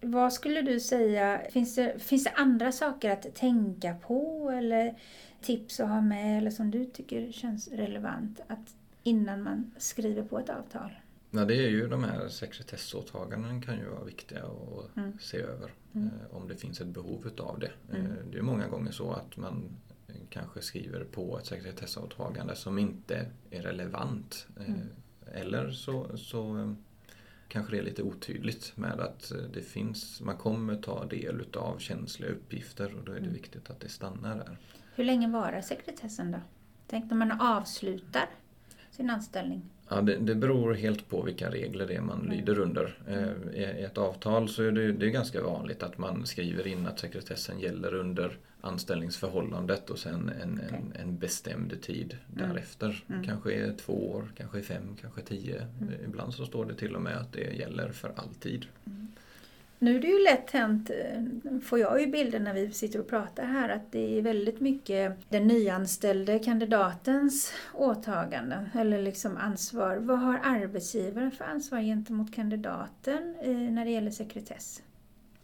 vad 0.00 0.32
skulle 0.32 0.62
du 0.62 0.80
säga, 0.80 1.40
finns 1.50 1.74
det, 1.74 2.02
finns 2.02 2.24
det 2.24 2.30
andra 2.30 2.72
saker 2.72 3.10
att 3.10 3.34
tänka 3.34 3.94
på 3.94 4.50
eller 4.50 4.94
tips 5.42 5.80
att 5.80 5.88
ha 5.88 6.00
med 6.00 6.38
eller 6.38 6.50
som 6.50 6.70
du 6.70 6.84
tycker 6.84 7.32
känns 7.32 7.68
relevant 7.68 8.40
att 8.48 8.74
innan 9.02 9.42
man 9.42 9.70
skriver 9.78 10.22
på 10.22 10.38
ett 10.38 10.48
avtal? 10.50 10.90
Ja, 11.30 11.44
det 11.44 11.54
är 11.54 11.68
ju 11.68 11.88
de 11.88 12.04
här 12.04 12.28
sekretessåtaganden 12.28 13.62
kan 13.62 13.78
ju 13.78 13.88
vara 13.88 14.04
viktiga 14.04 14.42
att 14.44 14.96
Mm. 14.96 15.18
se 15.20 15.36
över 15.38 15.70
Mm. 15.94 16.06
eh, 16.08 16.36
om 16.36 16.48
det 16.48 16.56
finns 16.56 16.80
ett 16.80 16.86
behov 16.86 17.26
utav 17.26 17.58
det. 17.58 17.70
Mm. 17.90 18.06
Eh, 18.06 18.12
Det 18.32 18.38
är 18.38 18.42
många 18.42 18.68
gånger 18.68 18.92
så 18.92 19.12
att 19.12 19.36
man 19.36 19.62
kanske 20.30 20.60
skriver 20.62 21.04
på 21.04 21.38
ett 21.38 21.46
sekretessåtagande 21.46 22.54
som 22.56 22.78
inte 22.78 23.26
är 23.50 23.62
relevant. 23.62 24.46
Eh, 24.60 24.66
Mm. 24.68 24.80
Eller 25.34 25.70
så, 25.70 26.16
så 26.18 26.74
kanske 27.48 27.72
det 27.72 27.78
är 27.78 27.82
lite 27.82 28.02
otydligt 28.02 28.72
med 28.76 29.00
att 29.00 29.32
det 29.54 29.60
finns, 29.62 30.20
man 30.20 30.36
kommer 30.36 30.76
ta 30.76 31.04
del 31.06 31.40
utav 31.40 31.78
känsliga 31.78 32.30
uppgifter 32.30 32.94
och 32.98 33.04
då 33.04 33.12
är 33.12 33.16
det 33.16 33.20
Mm. 33.20 33.32
viktigt 33.34 33.70
att 33.70 33.80
det 33.80 33.88
stannar 33.88 34.36
där. 34.36 34.58
Hur 34.94 35.04
länge 35.04 35.28
varar 35.28 35.60
sekretessen 35.60 36.32
då? 36.32 36.38
Tänk 36.86 37.10
när 37.10 37.16
man 37.16 37.40
avslutar 37.40 38.26
sin 38.90 39.10
anställning. 39.10 39.62
Ja, 39.88 40.00
det, 40.00 40.16
det 40.16 40.34
beror 40.34 40.74
helt 40.74 41.08
på 41.08 41.22
vilka 41.22 41.50
regler 41.50 41.86
det 41.86 41.94
är 41.94 42.00
man 42.00 42.20
Mm. 42.20 42.32
lyder 42.36 42.58
under. 42.58 42.98
Eh, 43.08 43.58
I 43.58 43.80
i 43.80 43.82
ett 43.84 43.98
avtal 43.98 44.48
så 44.48 44.62
är 44.62 44.72
det, 44.72 44.92
det 44.92 45.06
är 45.06 45.10
ganska 45.10 45.42
vanligt 45.42 45.82
att 45.82 45.98
man 45.98 46.26
skriver 46.26 46.66
in 46.66 46.86
att 46.86 46.98
sekretessen 47.00 47.60
gäller 47.60 47.94
under 47.94 48.36
anställningsförhållandet 48.60 49.90
och 49.90 49.98
sen 49.98 50.28
en, 50.42 50.60
Okej. 50.66 50.80
en, 50.94 51.00
en 51.02 51.18
bestämd 51.18 51.82
tid 51.82 52.16
Mm. 52.36 52.48
därefter. 52.48 53.04
Mm. 53.08 53.24
Kanske 53.24 53.52
är 53.52 53.72
två 53.72 54.10
år, 54.12 54.32
kanske 54.36 54.58
är 54.58 54.62
fem, 54.62 54.96
kanske 55.00 55.20
tio. 55.22 55.66
Mm. 55.80 55.94
Ibland 56.04 56.34
så 56.34 56.46
står 56.46 56.64
det 56.64 56.74
till 56.74 56.96
och 56.96 57.02
med 57.02 57.16
att 57.16 57.32
det 57.32 57.54
gäller 57.56 57.92
för 57.92 58.12
alltid. 58.16 58.66
Nu 59.82 59.96
är 59.96 60.00
det 60.00 60.06
ju 60.08 60.22
lätt 60.24 60.50
hänt, 60.50 60.90
eh, 60.90 61.22
får 61.62 61.78
jag 61.78 62.00
ju 62.00 62.06
bilder 62.06 62.40
när 62.40 62.54
vi 62.54 62.70
sitter 62.70 63.00
och 63.00 63.08
pratar 63.08 63.44
här, 63.44 63.68
att 63.68 63.92
det 63.92 64.18
är 64.18 64.22
väldigt 64.22 64.60
mycket 64.60 65.16
den 65.28 65.46
nyanställde 65.46 66.38
kandidatens 66.38 67.52
åtaganden 67.74 68.68
eller 68.74 69.02
liksom 69.02 69.36
ansvar. 69.36 69.96
Vad 69.96 70.18
har 70.18 70.40
arbetsgivaren 70.44 71.30
för 71.30 71.44
ansvar 71.44 71.80
gentemot 71.80 72.34
kandidaten 72.34 73.34
eh, 73.42 73.56
när 73.56 73.84
det 73.84 73.90
gäller 73.90 74.10
sekretess? 74.10 74.82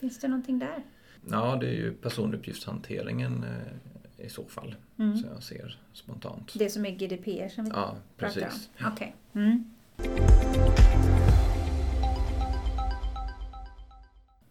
Finns 0.00 0.18
det 0.18 0.28
någonting 0.28 0.58
där? 0.58 0.82
Ja, 1.30 1.56
det 1.60 1.66
är 1.66 1.74
ju 1.74 1.92
personuppgiftshanteringen 1.94 3.44
eh, 3.44 4.26
i 4.26 4.28
så 4.28 4.44
fall. 4.44 4.74
Mm. 4.98 5.16
Så 5.16 5.26
jag 5.34 5.42
ser 5.42 5.80
spontant. 5.92 6.52
Det 6.54 6.70
som 6.70 6.86
är 6.86 6.90
GDPR 6.90 7.48
som 7.48 7.64
vi 7.64 7.70
Ja, 7.70 7.96
pratar 8.16 8.40
precis. 8.40 8.70
om? 8.80 8.92
Okej. 8.92 9.14
Mm. 9.34 9.64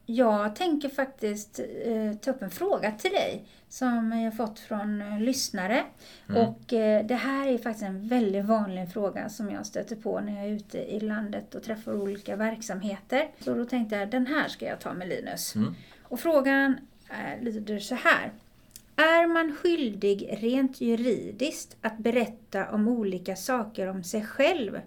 Jag 0.10 0.56
tänker 0.56 0.90
faktiskt 0.90 1.60
eh, 1.60 2.14
ta 2.22 2.32
upp 2.32 2.42
en 2.42 2.50
fråga 2.50 2.92
till 2.92 3.12
dig 3.12 3.46
som 3.70 4.12
jag 4.12 4.38
fått 4.38 4.60
från 4.60 5.02
eh, 5.02 5.20
lyssnare. 5.20 5.84
Mm. 6.30 6.42
Och 6.42 6.74
eh, 6.74 7.06
det 7.06 7.16
här 7.16 7.48
är 7.48 7.58
faktiskt 7.58 7.86
en 7.86 8.08
väldigt 8.08 8.46
vanlig 8.46 8.94
fråga 8.94 9.30
som 9.30 9.52
jag 9.52 9.66
stöter 9.66 9.96
på 9.96 10.20
när 10.20 10.36
jag 10.36 10.46
är 10.46 10.50
ute 10.50 10.78
i 10.78 11.00
landet 11.00 11.56
och 11.56 11.64
träffar 11.64 12.02
olika 12.02 12.36
verksamheter. 12.36 13.30
Så 13.40 13.54
då 13.54 13.66
tänkte 13.66 13.96
jag, 13.96 14.10
den 14.10 14.28
här 14.28 14.48
ska 14.48 14.66
jag 14.66 14.80
ta 14.80 14.94
med 14.94 15.08
Linus. 15.08 15.56
Mm. 15.56 15.76
Och 16.04 16.20
frågan 16.20 16.76
är, 17.10 17.42
lyder 17.42 17.80
så 17.80 17.96
här. 17.96 18.32
Är 18.96 19.28
man 19.28 19.56
skyldig 19.56 20.38
rent 20.42 20.82
juridiskt 20.82 21.78
att 21.82 21.98
berätta 21.98 22.70
om 22.72 22.88
olika 22.88 23.36
saker 23.36 23.88
om 23.88 24.04
sig 24.04 24.26
själv, 24.26 24.80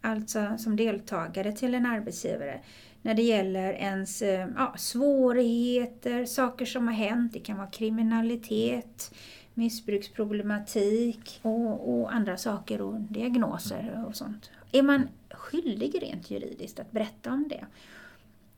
alltså 0.00 0.58
som 0.58 0.76
deltagare 0.76 1.52
till 1.52 1.74
en 1.74 1.86
arbetsgivare, 1.86 2.60
när 3.06 3.14
det 3.14 3.22
gäller 3.22 3.72
ens 3.72 4.22
eh, 4.22 4.48
ja, 4.56 4.74
svårigheter, 4.78 6.24
saker 6.24 6.66
som 6.66 6.86
har 6.86 6.94
hänt, 6.94 7.32
det 7.32 7.38
kan 7.40 7.56
vara 7.56 7.66
kriminalitet, 7.66 9.14
missbruksproblematik 9.54 11.38
och, 11.42 11.98
och 12.00 12.14
andra 12.14 12.36
saker 12.36 12.80
och 12.80 13.00
diagnoser 13.00 14.04
och 14.08 14.16
sånt. 14.16 14.50
Är 14.72 14.82
man 14.82 15.08
skyldig 15.30 16.02
rent 16.02 16.30
juridiskt 16.30 16.80
att 16.80 16.92
berätta 16.92 17.32
om 17.32 17.48
det? 17.48 17.66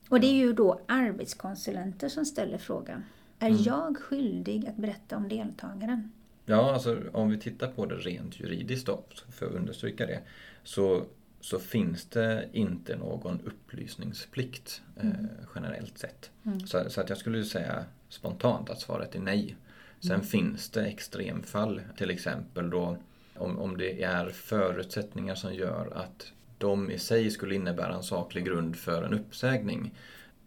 Och 0.09 0.19
det 0.19 0.27
är 0.27 0.33
ju 0.33 0.53
då 0.53 0.79
arbetskonsulenter 0.87 2.09
som 2.09 2.25
ställer 2.25 2.57
frågan. 2.57 3.03
Är 3.39 3.49
Mm. 3.49 3.61
jag 3.63 3.97
skyldig 3.97 4.67
att 4.67 4.75
berätta 4.77 5.17
om 5.17 5.29
deltagaren? 5.29 6.11
Ja, 6.45 6.73
alltså 6.73 6.97
om 7.13 7.29
vi 7.29 7.37
tittar 7.39 7.67
på 7.71 7.85
det 7.85 7.95
rent 7.95 8.39
juridiskt 8.39 8.85
då, 8.85 9.03
för 9.31 9.45
att 9.45 9.51
understryka 9.51 10.05
det, 10.05 10.19
så, 10.63 11.03
så 11.41 11.59
finns 11.59 12.05
det 12.05 12.49
inte 12.51 12.95
någon 12.95 13.39
upplysningsplikt 13.45 14.81
eh, 15.01 15.09
generellt 15.55 15.97
sett. 15.97 16.31
Mm. 16.45 16.59
Så, 16.59 16.89
så 16.89 17.01
att 17.01 17.09
jag 17.09 17.17
skulle 17.17 17.45
säga 17.45 17.85
spontant 18.09 18.69
att 18.69 18.81
svaret 18.81 19.15
är 19.15 19.19
nej. 19.19 19.55
Sen 19.99 20.21
finns 20.21 20.69
det 20.69 20.85
extremfall, 20.85 21.81
till 21.97 22.09
exempel 22.09 22.69
då 22.69 22.97
om, 23.35 23.59
om 23.59 23.77
det 23.77 24.03
är 24.03 24.29
förutsättningar 24.29 25.35
som 25.35 25.53
gör 25.53 25.91
att 25.95 26.31
de 26.57 26.91
i 26.91 26.99
sig 26.99 27.31
skulle 27.31 27.55
innebära 27.55 27.95
en 27.95 28.03
saklig 28.03 28.45
grund 28.45 28.75
för 28.75 29.03
en 29.03 29.13
uppsägning. 29.13 29.93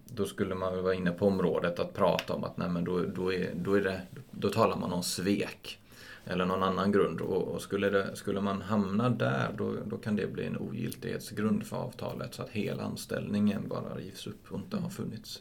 Då 0.04 0.24
skulle 0.24 0.54
man 0.54 0.74
väl 0.74 0.82
vara 0.82 0.94
inne 0.94 1.10
på 1.10 1.26
området 1.26 1.78
att 1.78 1.94
prata 1.94 2.34
om 2.34 2.44
att 2.44 2.56
nej, 2.56 2.68
men 2.68 2.84
då, 2.84 3.00
då, 3.00 3.32
är, 3.32 3.50
då, 3.54 3.74
är 3.74 3.80
det, 3.80 4.00
då 4.30 4.48
talar 4.48 4.76
man 4.76 4.92
om 4.92 5.02
svek. 5.02 5.78
Eller 6.26 6.44
någon 6.46 6.62
annan 6.62 6.92
grund. 6.92 7.20
Och, 7.20 7.42
och 7.42 7.62
skulle, 7.62 7.90
det, 7.90 8.16
skulle 8.16 8.40
man 8.40 8.62
hamna 8.62 9.10
där 9.10 9.50
då, 9.58 9.76
då 9.86 9.96
kan 9.96 10.16
det 10.16 10.26
bli 10.26 10.46
en 10.46 10.56
ogiltighetsgrund 10.56 11.66
för 11.66 11.76
avtalet. 11.76 12.34
Så 12.34 12.42
att 12.42 12.50
hela 12.50 12.82
anställningen 12.82 13.68
bara 13.68 13.94
rivs 13.94 14.26
upp 14.26 14.52
och 14.52 14.58
inte 14.58 14.76
har 14.76 14.90
funnits. 14.90 15.40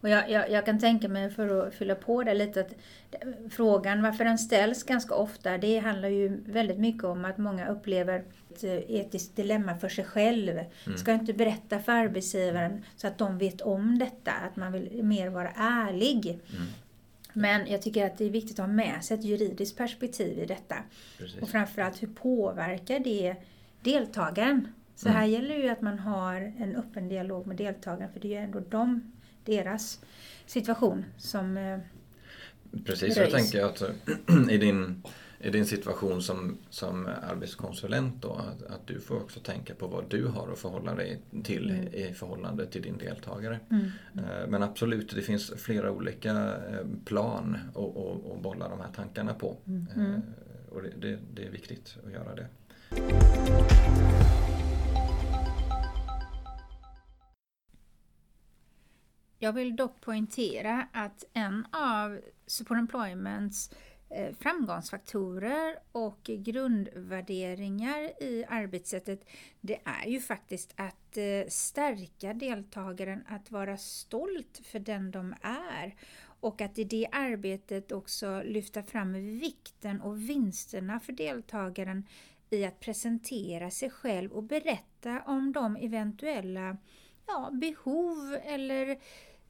Och 0.00 0.08
jag, 0.08 0.30
jag, 0.30 0.50
jag 0.50 0.66
kan 0.66 0.78
tänka 0.78 1.08
mig, 1.08 1.30
för 1.30 1.66
att 1.66 1.74
fylla 1.74 1.94
på 1.94 2.22
det 2.22 2.34
lite, 2.34 2.60
att 2.60 2.72
frågan 3.50 4.02
varför 4.02 4.24
den 4.24 4.38
ställs 4.38 4.82
ganska 4.82 5.14
ofta, 5.14 5.58
det 5.58 5.78
handlar 5.78 6.08
ju 6.08 6.40
väldigt 6.46 6.78
mycket 6.78 7.04
om 7.04 7.24
att 7.24 7.38
många 7.38 7.68
upplever 7.68 8.24
ett 8.50 8.64
eh, 8.64 8.90
etiskt 8.90 9.36
dilemma 9.36 9.78
för 9.78 9.88
sig 9.88 10.04
själv. 10.04 10.60
Ska 10.96 11.12
inte 11.12 11.32
berätta 11.32 11.78
för 11.78 11.92
arbetsgivaren 11.92 12.84
så 12.96 13.06
att 13.06 13.18
de 13.18 13.38
vet 13.38 13.60
om 13.60 13.98
detta, 13.98 14.32
att 14.32 14.56
man 14.56 14.72
vill 14.72 15.04
mer 15.04 15.28
vara 15.28 15.50
ärlig. 15.56 16.26
Mm. 16.26 16.66
Men 17.32 17.66
jag 17.66 17.82
tycker 17.82 18.06
att 18.06 18.18
det 18.18 18.24
är 18.24 18.30
viktigt 18.30 18.58
att 18.60 18.66
ha 18.66 18.72
med 18.72 19.04
sig 19.04 19.18
ett 19.18 19.24
juridiskt 19.24 19.76
perspektiv 19.76 20.38
i 20.38 20.46
detta. 20.46 20.76
Precis. 21.18 21.42
Och 21.42 21.48
framförallt 21.48 22.02
hur 22.02 22.08
påverkar 22.08 22.98
det 22.98 23.34
deltagaren? 23.82 24.68
Så 24.96 25.08
Mm. 25.08 25.18
här 25.20 25.26
gäller 25.26 25.48
det 25.56 25.62
ju 25.62 25.68
att 25.68 25.80
man 25.80 25.98
har 25.98 26.52
en 26.58 26.76
öppen 26.76 27.08
dialog 27.08 27.46
med 27.46 27.56
deltagaren 27.56 28.12
för 28.12 28.20
det 28.20 28.28
är 28.28 28.38
ju 28.40 28.44
ändå 28.44 28.60
de, 28.60 29.12
deras 29.44 30.00
situation 30.46 31.04
som... 31.18 31.56
eh, 31.56 31.78
Precis, 32.84 33.16
jag 33.16 33.24
Röjs. 33.24 33.32
tänker 33.50 33.64
att 33.64 33.82
i 34.50 34.56
din, 34.58 35.02
i 35.42 35.50
din 35.50 35.66
situation 35.66 36.22
som, 36.22 36.58
som 36.70 37.08
arbetskonsulent 37.22 38.22
då, 38.22 38.32
att, 38.32 38.62
att 38.62 38.86
du 38.86 39.00
får 39.00 39.16
också 39.16 39.40
tänka 39.40 39.74
på 39.74 39.86
vad 39.86 40.04
du 40.10 40.26
har 40.26 40.52
att 40.52 40.58
förhålla 40.58 40.94
dig 40.94 41.20
till 41.44 41.70
Mm. 41.70 41.94
i 41.94 42.14
förhållande 42.14 42.66
till 42.66 42.82
din 42.82 42.98
deltagare. 42.98 43.60
Mm. 43.70 43.84
Eh, 44.18 44.46
Men 44.48 44.62
absolut, 44.62 45.14
det 45.14 45.22
finns 45.22 45.50
flera 45.56 45.90
olika 45.90 46.30
eh, 46.56 46.86
plan 47.04 47.56
att 47.68 48.42
bolla 48.42 48.68
de 48.68 48.80
här 48.80 48.92
tankarna 48.96 49.34
på. 49.34 49.56
Mm. 49.66 49.86
Eh, 50.14 50.20
Och 50.70 50.82
det, 50.82 50.90
det, 51.00 51.18
det 51.34 51.46
är 51.46 51.50
viktigt 51.50 51.96
att 52.06 52.12
göra 52.12 52.34
det. 52.34 52.46
Jag 59.38 59.52
vill 59.52 59.76
dock 59.76 60.00
poängtera 60.00 60.86
att 60.92 61.24
en 61.32 61.66
av 61.72 62.20
Support 62.46 62.78
Employments 62.78 63.70
Eh, 64.12 64.34
framgångsfaktorer 64.34 65.78
och 65.92 66.22
grundvärderingar 66.22 68.22
i 68.22 68.44
arbetssättet 68.48 69.24
det 69.60 69.80
är 69.84 70.06
ju 70.06 70.20
faktiskt 70.20 70.72
att 70.76 71.16
eh, 71.16 71.48
stärka 71.48 72.34
deltagaren 72.34 73.24
att 73.28 73.50
vara 73.50 73.76
stolt 73.76 74.60
för 74.64 74.78
den 74.78 75.10
de 75.10 75.34
är 75.42 75.94
och 76.40 76.60
att 76.60 76.78
i 76.78 76.84
det 76.84 77.08
arbetet 77.12 77.92
också 77.92 78.42
lyfta 78.44 78.82
fram 78.82 79.38
vikten 79.38 80.00
och 80.00 80.30
vinsterna 80.30 81.00
för 81.00 81.12
deltagaren 81.12 82.06
i 82.50 82.64
att 82.64 82.80
presentera 82.80 83.70
sig 83.70 83.90
själv 83.90 84.32
och 84.32 84.42
berätta 84.42 85.22
om 85.26 85.52
de 85.52 85.76
eventuella 85.76 86.76
ja, 87.26 87.50
behov 87.52 88.38
eller 88.44 88.98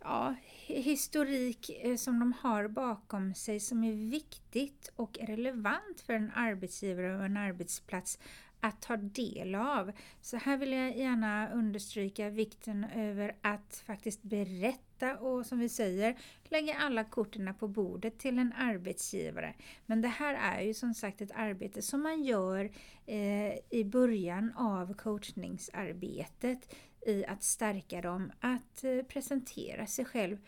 ja, 0.01 0.35
historik 0.67 1.71
eh, 1.83 1.97
som 1.97 2.21
de 2.21 2.33
har 2.33 2.69
bakom 2.69 3.35
sig 3.35 3.61
som 3.61 3.85
är 3.85 3.93
viktigt 3.93 4.93
och 4.97 5.19
relevant 5.23 6.01
för 6.07 6.13
en 6.13 6.33
arbetsgivare 6.35 7.17
och 7.17 7.25
en 7.25 7.37
arbetsplats 7.37 8.19
att 8.61 8.83
ta 8.83 8.97
del 8.97 9.55
av. 9.55 9.93
Så 10.21 10.37
här 10.37 10.57
vill 10.57 10.73
jag 10.73 10.97
gärna 10.97 11.51
understryka 11.53 12.29
vikten 12.29 12.85
över 12.85 13.37
att 13.43 13.83
faktiskt 13.87 14.23
berätta 14.23 15.17
och 15.17 15.47
som 15.47 15.59
vi 15.59 15.69
säger 15.69 16.19
lägga 16.45 16.75
alla 16.75 17.05
korten 17.05 17.55
på 17.55 17.69
bordet 17.69 18.19
till 18.19 18.39
en 18.39 18.53
arbetsgivare. 18.53 19.55
Men 19.87 20.01
det 20.01 20.09
här 20.09 20.35
är 20.35 20.63
ju 20.63 20.75
som 20.75 20.95
sagt 20.95 21.21
ett 21.21 21.33
arbete 21.35 21.83
som 21.83 22.03
man 22.03 22.23
gör 22.23 22.71
eh, 23.07 23.55
i 23.71 23.85
början 23.85 24.53
av 24.57 24.95
coachningsarbetet 24.95 26.75
i 27.07 27.25
att 27.27 27.43
stärka 27.43 28.01
dem, 28.01 28.33
att 28.41 28.85
eh, 28.85 29.03
presentera 29.03 29.87
sig 29.87 30.05
själv, 30.05 30.39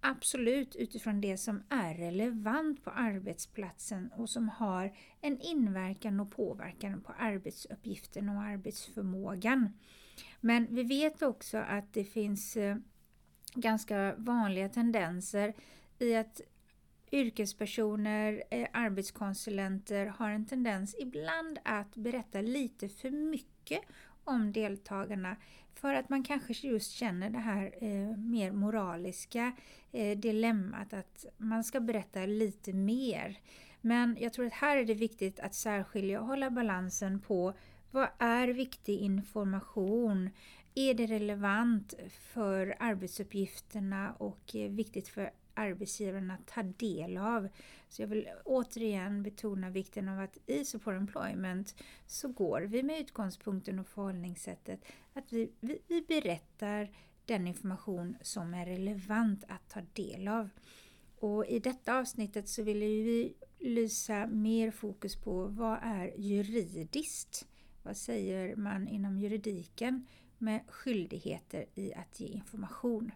absolut 0.00 0.76
utifrån 0.76 1.20
det 1.20 1.36
som 1.36 1.62
är 1.68 1.94
relevant 1.94 2.84
på 2.84 2.90
arbetsplatsen 2.90 4.12
och 4.16 4.30
som 4.30 4.48
har 4.48 4.96
en 5.20 5.40
inverkan 5.40 6.20
och 6.20 6.30
påverkan 6.30 7.00
på 7.00 7.12
arbetsuppgiften 7.18 8.28
och 8.28 8.42
arbetsförmågan. 8.42 9.72
Men 10.40 10.74
vi 10.74 10.82
vet 10.82 11.22
också 11.22 11.58
att 11.58 11.92
det 11.92 12.04
finns 12.04 12.56
eh, 12.56 12.76
ganska 13.54 14.14
vanliga 14.18 14.68
tendenser 14.68 15.54
i 15.98 16.14
att 16.14 16.40
yrkespersoner, 17.12 18.42
eh, 18.50 18.68
arbetskonsulenter 18.72 20.06
har 20.06 20.30
en 20.30 20.46
tendens 20.46 20.96
ibland 20.98 21.58
att 21.64 21.96
berätta 21.96 22.40
lite 22.40 22.88
för 22.88 23.10
mycket 23.10 23.80
om 24.26 24.52
deltagarna 24.52 25.36
för 25.74 25.94
att 25.94 26.08
man 26.08 26.22
kanske 26.22 26.52
just 26.68 26.92
känner 26.92 27.30
det 27.30 27.38
här 27.38 27.74
eh, 27.80 28.16
mer 28.16 28.52
moraliska 28.52 29.52
eh, 29.92 30.18
dilemmat 30.18 30.92
att 30.92 31.26
man 31.36 31.64
ska 31.64 31.80
berätta 31.80 32.26
lite 32.26 32.72
mer. 32.72 33.38
Men 33.80 34.16
jag 34.20 34.32
tror 34.32 34.46
att 34.46 34.52
här 34.52 34.76
är 34.76 34.84
det 34.84 34.94
viktigt 34.94 35.40
att 35.40 35.54
särskilja 35.54 36.20
och 36.20 36.26
hålla 36.26 36.50
balansen 36.50 37.20
på 37.20 37.52
vad 37.90 38.08
är 38.18 38.48
viktig 38.48 38.98
information? 38.98 40.30
Är 40.74 40.94
det 40.94 41.06
relevant 41.06 41.94
för 42.08 42.76
arbetsuppgifterna 42.78 44.12
och 44.18 44.56
eh, 44.56 44.70
viktigt 44.70 45.08
för 45.08 45.30
arbetsgivaren 45.56 46.30
att 46.30 46.46
ta 46.46 46.62
del 46.62 47.16
av. 47.16 47.48
Så 47.88 48.02
jag 48.02 48.06
vill 48.06 48.28
återigen 48.44 49.22
betona 49.22 49.70
vikten 49.70 50.08
av 50.08 50.20
att 50.20 50.38
i 50.46 50.64
Support 50.64 50.94
Employment 50.94 51.74
så 52.06 52.28
går 52.28 52.60
vi 52.60 52.82
med 52.82 53.00
utgångspunkten 53.00 53.78
och 53.78 53.86
förhållningssättet 53.86 54.84
att 55.12 55.32
vi, 55.32 55.50
vi, 55.60 55.78
vi 55.88 56.02
berättar 56.02 56.90
den 57.24 57.46
information 57.46 58.16
som 58.22 58.54
är 58.54 58.66
relevant 58.66 59.44
att 59.48 59.68
ta 59.68 59.80
del 59.92 60.28
av. 60.28 60.50
Och 61.18 61.46
i 61.46 61.58
detta 61.58 61.98
avsnittet 61.98 62.48
så 62.48 62.62
vill 62.62 62.78
vi 62.80 63.34
lysa 63.58 64.26
mer 64.26 64.70
fokus 64.70 65.16
på 65.16 65.46
vad 65.46 65.78
är 65.82 66.12
juridiskt? 66.16 67.46
Vad 67.82 67.96
säger 67.96 68.56
man 68.56 68.88
inom 68.88 69.18
juridiken 69.18 70.06
med 70.38 70.60
skyldigheter 70.68 71.66
i 71.74 71.94
att 71.94 72.20
ge 72.20 72.26
information? 72.26 73.10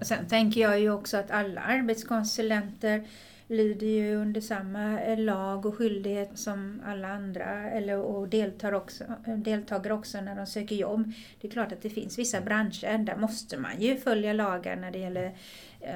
Sen 0.00 0.26
tänker 0.26 0.60
jag 0.60 0.80
ju 0.80 0.90
också 0.90 1.16
att 1.16 1.30
alla 1.30 1.60
arbetskonsulenter 1.60 3.04
lyder 3.46 3.86
ju 3.86 4.16
under 4.16 4.40
samma 4.40 5.14
lag 5.16 5.66
och 5.66 5.74
skyldighet 5.74 6.38
som 6.38 6.82
alla 6.86 7.08
andra 7.08 7.70
eller, 7.70 7.98
och 7.98 8.28
deltar 8.28 8.72
också, 8.72 9.04
deltagar 9.26 9.90
också 9.90 10.20
när 10.20 10.36
de 10.36 10.46
söker 10.46 10.76
jobb. 10.76 11.12
Det 11.40 11.48
är 11.48 11.52
klart 11.52 11.72
att 11.72 11.82
det 11.82 11.90
finns 11.90 12.18
vissa 12.18 12.40
branscher, 12.40 12.98
där 12.98 13.16
måste 13.16 13.56
man 13.58 13.80
ju 13.80 13.96
följa 13.96 14.32
lagar 14.32 14.76
när 14.76 14.90
det 14.90 14.98
gäller 14.98 15.36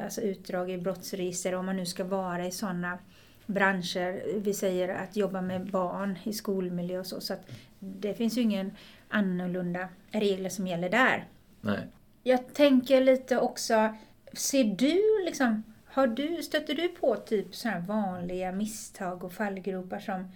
alltså 0.05 0.21
utdrag 0.21 0.71
i 0.71 0.79
brottsregister 0.79 1.55
om 1.55 1.67
man 1.67 1.77
nu 1.77 1.87
ska 1.87 2.05
vara 2.05 2.47
i 2.47 2.51
sådana 2.51 2.99
branscher. 3.47 4.41
Vi 4.41 4.55
säger 4.55 4.89
att 4.89 5.17
jobba 5.17 5.41
med 5.41 5.71
barn 5.71 6.19
i 6.25 6.33
skolmiljö 6.33 6.99
och 6.99 7.07
så. 7.07 7.21
Så 7.21 7.33
att 7.33 7.51
det 7.79 8.15
finns 8.15 8.39
ju 8.39 8.41
ingen 8.41 8.71
annorlunda 9.09 9.89
regler 10.11 10.51
som 10.51 10.67
gäller 10.67 10.91
där. 10.91 11.25
Nej. 11.61 11.79
Jag 12.23 12.55
tänker 12.55 13.01
lite 13.01 13.39
också, 13.39 13.95
ser 14.33 14.65
du 14.65 15.25
liksom, 15.25 15.63
har 15.85 16.07
du, 16.07 16.43
stöter 16.43 16.75
du 16.75 16.89
på 16.89 17.17
typ 17.17 17.55
sådana 17.55 17.81
vanliga 17.81 18.53
misstag 18.53 19.25
och 19.25 19.33
fallgropar 19.33 19.99
som, 19.99 20.29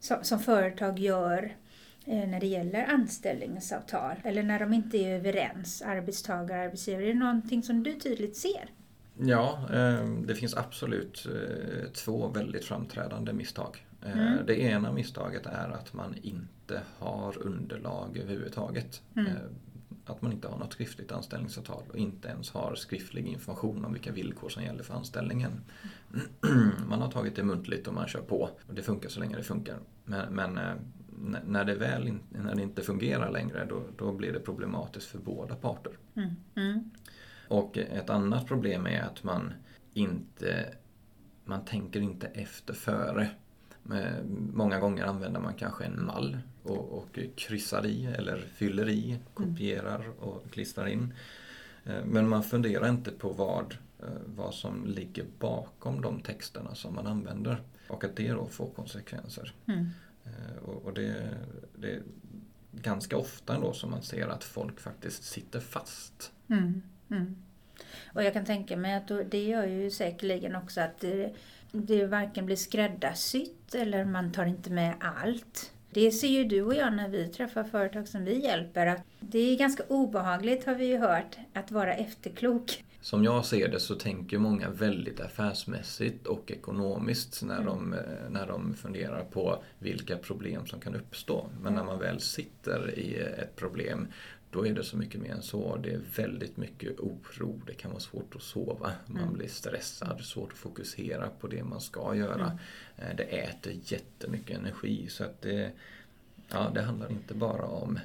som, 0.00 0.16
som 0.24 0.38
företag 0.38 0.98
gör 0.98 1.56
eh, 2.04 2.28
när 2.28 2.40
det 2.40 2.46
gäller 2.46 2.84
anställningsavtal? 2.84 4.16
Eller 4.24 4.42
när 4.42 4.60
de 4.60 4.72
inte 4.72 4.98
är 4.98 5.14
överens, 5.14 5.82
arbetstagare 5.82 6.58
och 6.58 6.64
arbetsgivare? 6.64 7.04
Är 7.04 7.08
det 7.08 7.18
någonting 7.18 7.62
som 7.62 7.82
du 7.82 7.94
tydligt 7.94 8.36
ser? 8.36 8.70
Ja, 9.18 9.68
eh, 9.72 10.08
det 10.26 10.34
finns 10.34 10.54
absolut 10.54 11.26
eh, 11.26 11.90
två 11.92 12.28
väldigt 12.28 12.64
framträdande 12.64 13.32
misstag. 13.32 13.86
Mm. 14.04 14.46
Det 14.46 14.60
ena 14.60 14.92
misstaget 14.92 15.46
är 15.46 15.68
att 15.68 15.92
man 15.92 16.14
inte 16.22 16.80
har 16.98 17.38
underlag 17.38 18.18
överhuvudtaget. 18.18 19.02
Mm 19.16 19.28
att 20.06 20.22
man 20.22 20.32
inte 20.32 20.48
har 20.48 20.58
något 20.58 20.72
skriftligt 20.72 21.12
anställningsavtal 21.12 21.82
och 21.88 21.96
inte 21.96 22.28
ens 22.28 22.50
har 22.50 22.74
skriftlig 22.74 23.26
information 23.26 23.84
om 23.84 23.92
vilka 23.92 24.12
villkor 24.12 24.48
som 24.48 24.62
gäller 24.62 24.82
för 24.82 24.94
anställningen. 24.94 25.60
Man 26.88 27.02
har 27.02 27.10
tagit 27.10 27.36
det 27.36 27.44
muntligt 27.44 27.86
och 27.86 27.94
man 27.94 28.08
kör 28.08 28.20
på 28.20 28.50
och 28.66 28.74
det 28.74 28.82
funkar 28.82 29.08
så 29.08 29.20
länge 29.20 29.36
det 29.36 29.42
funkar. 29.42 29.78
Men, 30.04 30.34
men 30.34 30.58
eh, 30.58 30.74
när 31.46 31.64
det 31.64 31.74
väl 31.74 32.12
när 32.30 32.54
det 32.54 32.62
inte 32.62 32.82
fungerar 32.82 33.30
längre 33.30 33.64
då, 33.64 33.82
då 33.96 34.12
blir 34.12 34.32
det 34.32 34.40
problematiskt 34.40 35.06
för 35.06 35.18
båda 35.18 35.54
parter. 35.54 35.92
Mm. 36.14 36.30
Mm. 36.54 36.90
Och 37.48 37.78
ett 37.78 38.10
annat 38.10 38.46
problem 38.46 38.86
är 38.86 39.02
att 39.02 39.22
man 39.22 39.52
inte 39.92 40.74
man 41.44 41.64
tänker 41.64 42.00
inte 42.00 42.26
efter 42.26 42.74
före. 42.74 43.30
Många 44.52 44.78
gånger 44.78 45.04
använder 45.04 45.40
man 45.40 45.54
kanske 45.54 45.84
en 45.84 46.04
mall 46.04 46.38
och, 46.62 46.98
och 46.98 47.18
kryssar 47.36 47.86
i 47.86 48.06
eller 48.06 48.38
fyller 48.38 48.88
i, 48.88 49.18
kopierar 49.34 50.08
och 50.20 50.50
klistrar 50.50 50.86
in. 50.86 51.14
Eh, 51.86 52.04
men 52.04 52.28
man 52.28 52.42
funderar 52.42 52.88
inte 52.88 53.10
på 53.10 53.28
vad, 53.28 53.76
eh, 54.00 54.08
vad 54.26 54.54
som 54.54 54.86
ligger 54.86 55.24
bakom 55.38 56.00
de 56.00 56.20
texterna 56.20 56.74
som 56.74 56.94
man 56.94 57.06
använder 57.06 57.62
och 57.88 58.04
att 58.04 58.16
det 58.16 58.32
då 58.32 58.46
får 58.46 58.70
konsekvenser. 58.70 59.52
Mm. 59.66 59.88
Eh, 60.24 60.68
och, 60.68 60.94
det, 60.94 61.30
det, 61.76 61.90
är 61.90 62.02
ganska 62.72 63.16
ofta 63.16 63.60
då 63.60 63.72
som 63.72 63.90
man 63.90 64.02
ser 64.02 64.28
att 64.28 64.44
folk 64.44 64.80
faktiskt 64.80 65.24
sitter 65.24 65.60
fast. 65.60 66.32
Mm. 66.48 66.82
Mm. 67.10 67.36
Och 68.14 68.22
jag 68.22 68.32
kan 68.32 68.44
tänka 68.44 68.76
mig 68.76 68.94
att 68.94 69.30
det 69.30 69.44
gör 69.44 69.66
ju 69.66 69.90
säkerligen 69.90 70.56
också 70.56 70.80
att 70.80 71.04
det, 71.84 72.06
varken 72.06 72.46
blir 72.46 72.56
skräddarsytt 72.56 73.74
eller 73.74 74.04
man 74.04 74.32
tar 74.32 74.46
inte 74.46 74.70
med 74.70 74.94
allt. 75.00 75.72
Det 75.90 76.10
ser 76.10 76.28
ju 76.28 76.44
du 76.44 76.62
och 76.62 76.74
jag 76.74 76.92
när 76.92 77.08
vi 77.08 77.28
träffar 77.28 77.64
företag 77.64 78.08
som 78.08 78.24
vi 78.24 78.44
hjälper 78.44 78.86
att 78.86 79.02
det 79.20 79.38
är 79.38 79.58
ganska 79.58 79.82
obehagligt 79.88 80.66
har 80.66 80.74
vi 80.74 80.86
ju 80.86 80.98
hört 80.98 81.36
att 81.52 81.70
vara 81.70 81.94
efterklok. 81.94 82.84
Som 83.00 83.24
jag 83.24 83.44
ser 83.44 83.68
det 83.68 83.80
så 83.80 83.94
tänker 83.94 84.38
många 84.38 84.70
väldigt 84.70 85.20
affärsmässigt 85.20 86.26
och 86.26 86.50
ekonomiskt 86.50 87.42
när, 87.42 87.60
mm. 87.60 87.66
de, 87.66 87.92
eh, 87.92 88.30
när 88.30 88.46
de 88.46 88.74
funderar 88.74 89.24
på 89.24 89.62
vilka 89.78 90.16
problem 90.16 90.66
som 90.66 90.80
kan 90.80 90.94
uppstå. 90.94 91.48
Men 91.52 91.72
mm. 91.72 91.74
när 91.74 91.84
man 91.84 91.98
väl 91.98 92.20
sitter 92.20 92.98
i 92.98 93.16
ett 93.16 93.56
problem 93.56 94.08
då 94.50 94.66
är 94.66 94.74
det 94.74 94.84
så 94.84 94.96
mycket 94.96 95.20
mer 95.20 95.30
än 95.30 95.42
så. 95.42 95.76
Det 95.76 95.90
är 95.90 96.00
väldigt 96.16 96.56
mycket 96.56 97.00
oro, 97.00 97.60
det 97.66 97.74
kan 97.74 97.90
vara 97.90 98.00
svårt 98.00 98.36
att 98.36 98.42
sova, 98.42 98.92
man 99.06 99.22
mm. 99.22 99.34
blir 99.34 99.48
stressad, 99.48 100.20
svårt 100.20 100.52
att 100.52 100.58
fokusera 100.58 101.28
på 101.40 101.46
det 101.46 101.64
man 101.64 101.80
ska 101.80 102.14
göra. 102.14 102.46
Mm. 102.46 102.58
Eh, 102.96 103.16
det 103.16 103.22
äter 103.22 103.72
jättemycket 103.84 104.58
energi 104.58 105.08
så 105.08 105.24
att 105.24 105.42
det, 105.42 105.72
ja, 106.48 106.70
det 106.74 106.82
handlar 106.82 107.10
inte 107.10 107.34
bara 107.34 107.64
om 107.64 107.98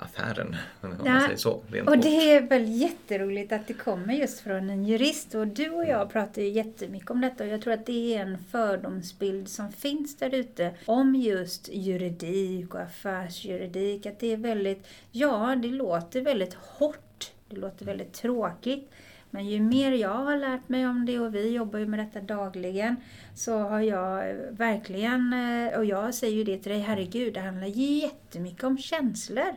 affären. 0.00 0.56
Om 0.80 0.94
ja, 1.04 1.12
man 1.12 1.20
säger 1.20 1.36
så, 1.36 1.50
och 1.86 1.98
det 1.98 2.32
är 2.32 2.40
väl 2.40 2.68
jätteroligt 2.68 3.52
att 3.52 3.66
det 3.66 3.74
kommer 3.74 4.14
just 4.14 4.40
från 4.40 4.70
en 4.70 4.84
jurist. 4.84 5.34
Och 5.34 5.46
du 5.46 5.70
och 5.70 5.84
jag 5.84 6.10
pratar 6.12 6.42
ju 6.42 6.48
jättemycket 6.48 7.10
om 7.10 7.20
detta 7.20 7.44
och 7.44 7.50
jag 7.50 7.62
tror 7.62 7.72
att 7.72 7.86
det 7.86 8.14
är 8.14 8.22
en 8.22 8.38
fördomsbild 8.50 9.48
som 9.48 9.72
finns 9.72 10.16
där 10.16 10.34
ute 10.34 10.74
om 10.86 11.14
just 11.14 11.68
juridik 11.72 12.74
och 12.74 12.80
affärsjuridik. 12.80 14.06
Att 14.06 14.18
det 14.18 14.32
är 14.32 14.36
väldigt, 14.36 14.86
ja 15.10 15.56
det 15.62 15.68
låter 15.68 16.20
väldigt 16.20 16.54
hårt, 16.54 17.32
det 17.48 17.56
låter 17.56 17.84
väldigt 17.84 18.12
tråkigt. 18.12 18.90
Men 19.30 19.48
ju 19.48 19.60
mer 19.60 19.92
jag 19.92 20.14
har 20.14 20.36
lärt 20.36 20.68
mig 20.68 20.86
om 20.86 21.06
det 21.06 21.18
och 21.18 21.34
vi 21.34 21.48
jobbar 21.48 21.78
ju 21.78 21.86
med 21.86 21.98
detta 21.98 22.20
dagligen 22.20 22.96
så 23.34 23.58
har 23.58 23.80
jag 23.80 24.34
verkligen, 24.50 25.32
eh, 25.32 25.78
och 25.78 25.84
jag 25.84 26.14
säger 26.14 26.36
ju 26.36 26.44
det 26.44 26.58
till 26.58 26.72
dig, 26.72 26.80
herregud, 26.80 27.34
det 27.34 27.40
handlar 27.40 27.66
jättemycket 27.66 28.64
om 28.64 28.78
känslor 28.78 29.54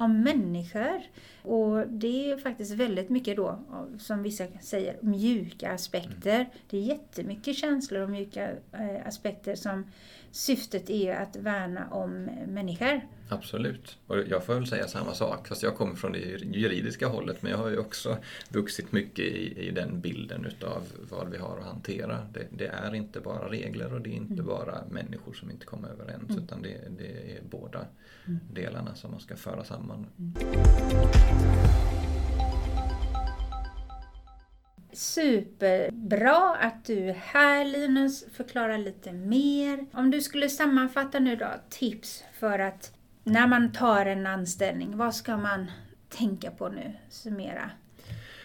om 0.00 0.22
människor. 0.22 1.02
Och 1.42 1.88
det 1.88 2.30
är 2.30 2.36
faktiskt 2.36 2.72
väldigt 2.72 3.08
mycket 3.08 3.36
då, 3.36 3.58
som 3.98 4.22
vissa 4.22 4.46
säger, 4.62 4.96
mjuka 5.00 5.72
aspekter. 5.72 6.34
Mm. 6.34 6.46
Det 6.70 6.76
är 6.78 6.82
jättemycket 6.82 7.56
känslor 7.56 8.02
och 8.02 8.10
mjuka 8.10 8.50
eh, 8.72 9.06
aspekter 9.06 9.54
som 9.54 9.84
syftet 10.30 10.90
är 10.90 11.14
att 11.14 11.36
värna 11.36 11.88
om 11.90 12.24
människor. 12.48 13.00
Absolut. 13.28 13.98
Och 14.06 14.16
jag 14.28 14.44
får 14.44 14.54
väl 14.54 14.66
säga 14.66 14.88
samma 14.88 15.14
sak, 15.14 15.48
fast 15.48 15.62
jag 15.62 15.76
kommer 15.76 15.94
från 15.94 16.12
det 16.12 16.18
juridiska 16.42 17.08
hållet. 17.08 17.42
Men 17.42 17.50
jag 17.50 17.58
har 17.58 17.68
ju 17.68 17.78
också 17.78 18.18
vuxit 18.48 18.92
mycket 18.92 19.24
i, 19.24 19.68
i 19.68 19.70
den 19.70 20.00
bilden 20.00 20.44
utav 20.44 20.82
vad 21.10 21.30
vi 21.30 21.38
har 21.38 21.58
att 21.58 21.64
hantera. 21.64 22.18
Det, 22.32 22.46
det 22.50 22.66
är 22.66 22.94
inte 22.94 23.20
bara 23.20 23.48
regler 23.50 23.94
och 23.94 24.00
det 24.00 24.10
är 24.10 24.14
inte 24.14 24.32
mm. 24.32 24.46
bara 24.46 24.84
människor 24.90 25.32
som 25.32 25.50
inte 25.50 25.66
kommer 25.66 25.88
överens. 25.88 26.30
Mm. 26.30 26.44
Utan 26.44 26.62
det, 26.62 26.80
det, 26.98 27.36
är 27.36 27.42
båda 27.50 27.86
mm. 28.26 28.40
delarna 28.52 28.94
som 28.94 29.10
man 29.10 29.20
ska 29.20 29.36
föra 29.36 29.64
samman. 29.64 30.06
Superbra 34.92 36.56
att 36.60 36.84
du 36.84 37.08
är 37.08 37.12
här 37.12 37.64
Linus, 37.64 38.24
förklara 38.32 38.76
lite 38.76 39.12
mer. 39.12 39.86
Om 39.92 40.10
du 40.10 40.20
skulle 40.20 40.48
sammanfatta 40.48 41.18
nu 41.18 41.36
då 41.36 41.48
tips 41.68 42.24
för 42.32 42.58
att 42.58 42.92
när 43.24 43.46
man 43.46 43.72
tar 43.72 44.06
en 44.06 44.26
anställning, 44.26 44.96
vad 44.96 45.14
ska 45.14 45.36
man 45.36 45.70
tänka 46.08 46.50
på 46.50 46.68
nu? 46.68 46.92
Summera. 47.08 47.70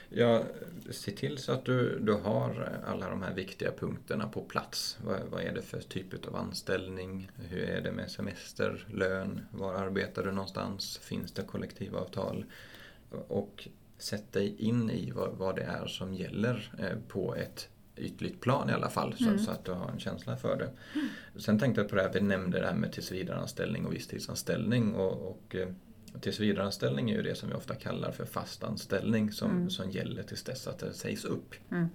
Ja, 0.09 0.43
se 0.91 1.11
till 1.11 1.37
så 1.37 1.51
att 1.51 1.65
du, 1.65 1.99
du 1.99 2.13
har 2.13 2.79
alla 2.87 3.09
de 3.09 3.21
här 3.21 3.33
viktiga 3.33 3.71
punkterna 3.71 4.27
på 4.27 4.41
plats. 4.41 4.97
Vad, 5.03 5.19
vad 5.31 5.41
är 5.41 5.53
det 5.53 5.61
för 5.61 5.79
typ 5.79 6.27
av 6.27 6.35
anställning? 6.35 7.31
Hur 7.49 7.63
är 7.63 7.81
det 7.81 7.91
med 7.91 8.11
semester, 8.11 8.87
lön? 8.93 9.41
Var 9.51 9.73
arbetar 9.73 10.23
du 10.23 10.31
någonstans? 10.31 10.97
Finns 10.97 11.31
det 11.31 11.41
kollektivavtal? 11.41 12.45
Och 13.27 13.67
sätt 13.97 14.33
dig 14.33 14.55
in 14.57 14.89
i 14.89 15.11
vad, 15.11 15.31
vad 15.31 15.55
det 15.55 15.63
är 15.63 15.87
som 15.87 16.13
gäller 16.13 16.71
eh, 16.79 16.97
på 17.07 17.35
ett 17.35 17.69
ytligt 17.97 18.41
plan 18.41 18.69
i 18.69 18.73
alla 18.73 18.89
fall 18.89 19.13
så, 19.17 19.23
mm. 19.23 19.39
så, 19.39 19.51
att 19.51 19.65
du 19.65 19.71
har 19.71 19.89
en 19.89 19.99
känsla 19.99 20.37
för 20.37 20.57
det. 20.57 20.69
Mm. 20.93 21.07
Sen 21.35 21.59
tänkte 21.59 21.81
jag 21.81 21.89
på 21.89 21.95
det 21.95 22.01
här, 22.01 22.13
vi 22.13 22.21
nämnde 22.21 22.59
det 22.59 22.67
här 22.67 22.75
med 22.75 22.91
tillsvidareanställning 22.91 23.85
och 23.85 23.93
visstidsanställning 23.93 24.95
och, 24.95 25.31
och 25.31 25.55
eh, 25.55 25.67
Tillsvidareanställning 26.21 27.09
är 27.09 27.15
ju 27.15 27.21
det 27.21 27.35
som 27.35 27.49
vi 27.49 27.55
ofta 27.55 27.75
kallar 27.75 28.11
för 28.11 28.25
fast 28.25 28.63
anställning 28.63 29.31
som, 29.31 29.51
mm. 29.51 29.69
som 29.69 29.91
gäller 29.91 30.23
tills 30.23 30.43
dess 30.43 30.67
att 30.67 30.79
det 30.79 30.93
sägs 30.93 31.25
upp. 31.25 31.55
Mm. 31.71 31.87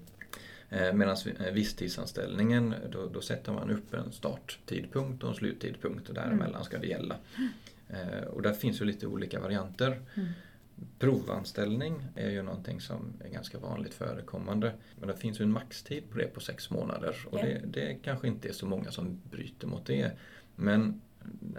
Eh, 0.69 0.93
Medan 0.93 1.17
visstidsanställningen, 1.53 2.75
då, 2.93 3.07
då 3.07 3.21
sätter 3.21 3.53
man 3.53 3.71
upp 3.71 3.95
en 3.95 4.13
starttidpunkt 4.13 5.23
och 5.23 5.31
en 5.31 5.35
sluttidpunkt 5.35 6.09
och 6.09 6.15
däremellan 6.15 6.55
mm. 6.55 6.65
ska 6.65 6.79
det 6.79 6.87
gälla. 6.87 7.17
Och 8.31 8.43
där 8.43 8.53
finns 8.53 8.81
ju 8.81 8.85
lite 8.85 9.07
olika 9.07 9.41
varianter. 9.41 10.03
Mm. 10.15 10.29
Provanställning 10.99 12.07
är 12.15 12.31
ju 12.31 12.43
någonting 12.43 12.81
som 12.81 13.13
är 13.25 13.29
ganska 13.29 13.59
vanligt 13.59 13.95
förekommande. 13.95 14.73
Men 14.99 15.09
det 15.09 15.17
finns 15.17 15.41
ju 15.41 15.43
en 15.43 15.53
maxtid 15.53 16.11
på 16.11 16.19
det 16.19 16.35
på 16.35 16.41
sex 16.41 16.71
månader 16.71 17.17
och 17.31 17.39
yeah. 17.39 17.63
det, 17.63 17.81
det 17.81 17.95
kanske 17.95 18.29
inte 18.29 18.49
är 18.49 18.53
så 18.53 18.67
många 18.67 18.91
som 18.91 19.21
bryter 19.31 19.67
mot 19.67 19.87
det. 19.87 20.13
Men 20.57 21.01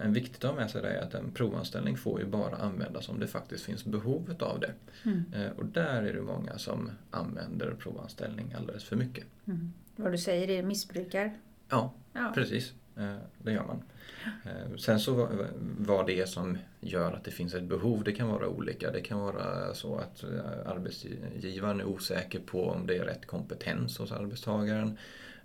en 0.01 0.13
viktigt 0.13 0.43
att 0.43 0.49
ha 0.51 0.60
med 0.60 0.71
sig 0.71 0.81
är 0.86 1.01
att 1.01 1.13
en 1.13 1.31
provanställning 1.31 1.97
får 1.97 2.19
ju 2.19 2.25
bara 2.25 2.55
användas 2.55 3.10
om 3.10 3.19
det 3.19 3.27
faktiskt 3.27 3.63
finns 3.63 3.86
behov 3.86 4.36
av 4.39 4.60
det. 4.60 4.73
Mm. 5.05 5.23
Eh, 5.34 5.51
och 5.51 5.65
där 5.65 6.03
är 6.03 6.13
det 6.13 6.21
många 6.21 6.57
som 6.57 6.91
använder 7.12 7.75
provanställning 7.79 8.53
alldeles 8.53 8.84
för 8.84 8.95
mycket. 8.95 9.25
Mm. 9.45 9.73
Vad 9.95 10.12
du 10.12 10.17
säger 10.17 10.49
är 10.49 10.63
missbrukar? 10.63 11.38
Ja, 11.69 11.93
ja. 12.13 12.31
precis. 12.36 12.73
Eh, 12.97 13.15
det 13.38 13.51
gör 13.51 13.63
man. 13.63 13.84
Eh, 14.43 14.77
sen 14.77 14.99
så 14.99 15.30
vad 15.77 16.08
det 16.08 16.21
är 16.21 16.25
som 16.25 16.58
gör 16.80 17.13
att 17.13 17.23
det 17.23 17.32
finns 17.32 17.54
ett 17.54 17.63
behov, 17.63 18.04
det 18.04 18.12
kan 18.12 18.27
vara 18.27 18.47
olika. 18.47 18.91
Det 18.91 19.01
kan 19.01 19.19
vara 19.19 19.73
så 19.73 19.95
att 19.95 20.23
arbetsgivaren 20.65 21.80
är 21.80 21.86
osäker 21.86 22.39
på 22.39 22.69
om 22.69 22.88
det 22.88 22.97
är 22.97 23.06
rätt 23.06 23.25
kompetens 23.25 23.97
hos 23.97 24.12
arbetstagaren. 24.12 24.97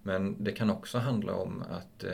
Men 0.02 0.44
det 0.44 0.52
kan 0.52 0.70
också 0.70 0.98
handla 0.98 1.34
om 1.34 1.64
att 1.70 2.04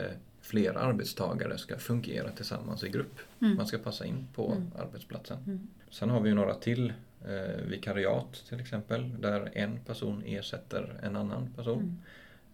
flera 0.43 0.79
arbetstagare 0.79 1.57
ska 1.57 1.77
fungera 1.77 2.31
tillsammans 2.31 2.83
i 2.83 2.89
grupp. 2.89 3.19
Mm. 3.41 3.55
Man 3.55 3.67
ska 3.67 3.77
passa 3.77 4.05
in 4.05 4.27
på 4.35 4.51
mm. 4.51 4.71
arbetsplatsen. 4.79 5.37
Mm. 5.45 5.67
Sen 5.89 6.09
har 6.09 6.21
vi 6.21 6.33
några 6.33 6.55
till 6.55 6.93
eh, 7.25 7.65
vikariat 7.65 8.43
till 8.49 8.59
exempel 8.59 9.21
där 9.21 9.51
en 9.53 9.79
person 9.79 10.23
ersätter 10.25 10.99
en 11.03 11.15
annan 11.15 11.53
person. 11.55 12.01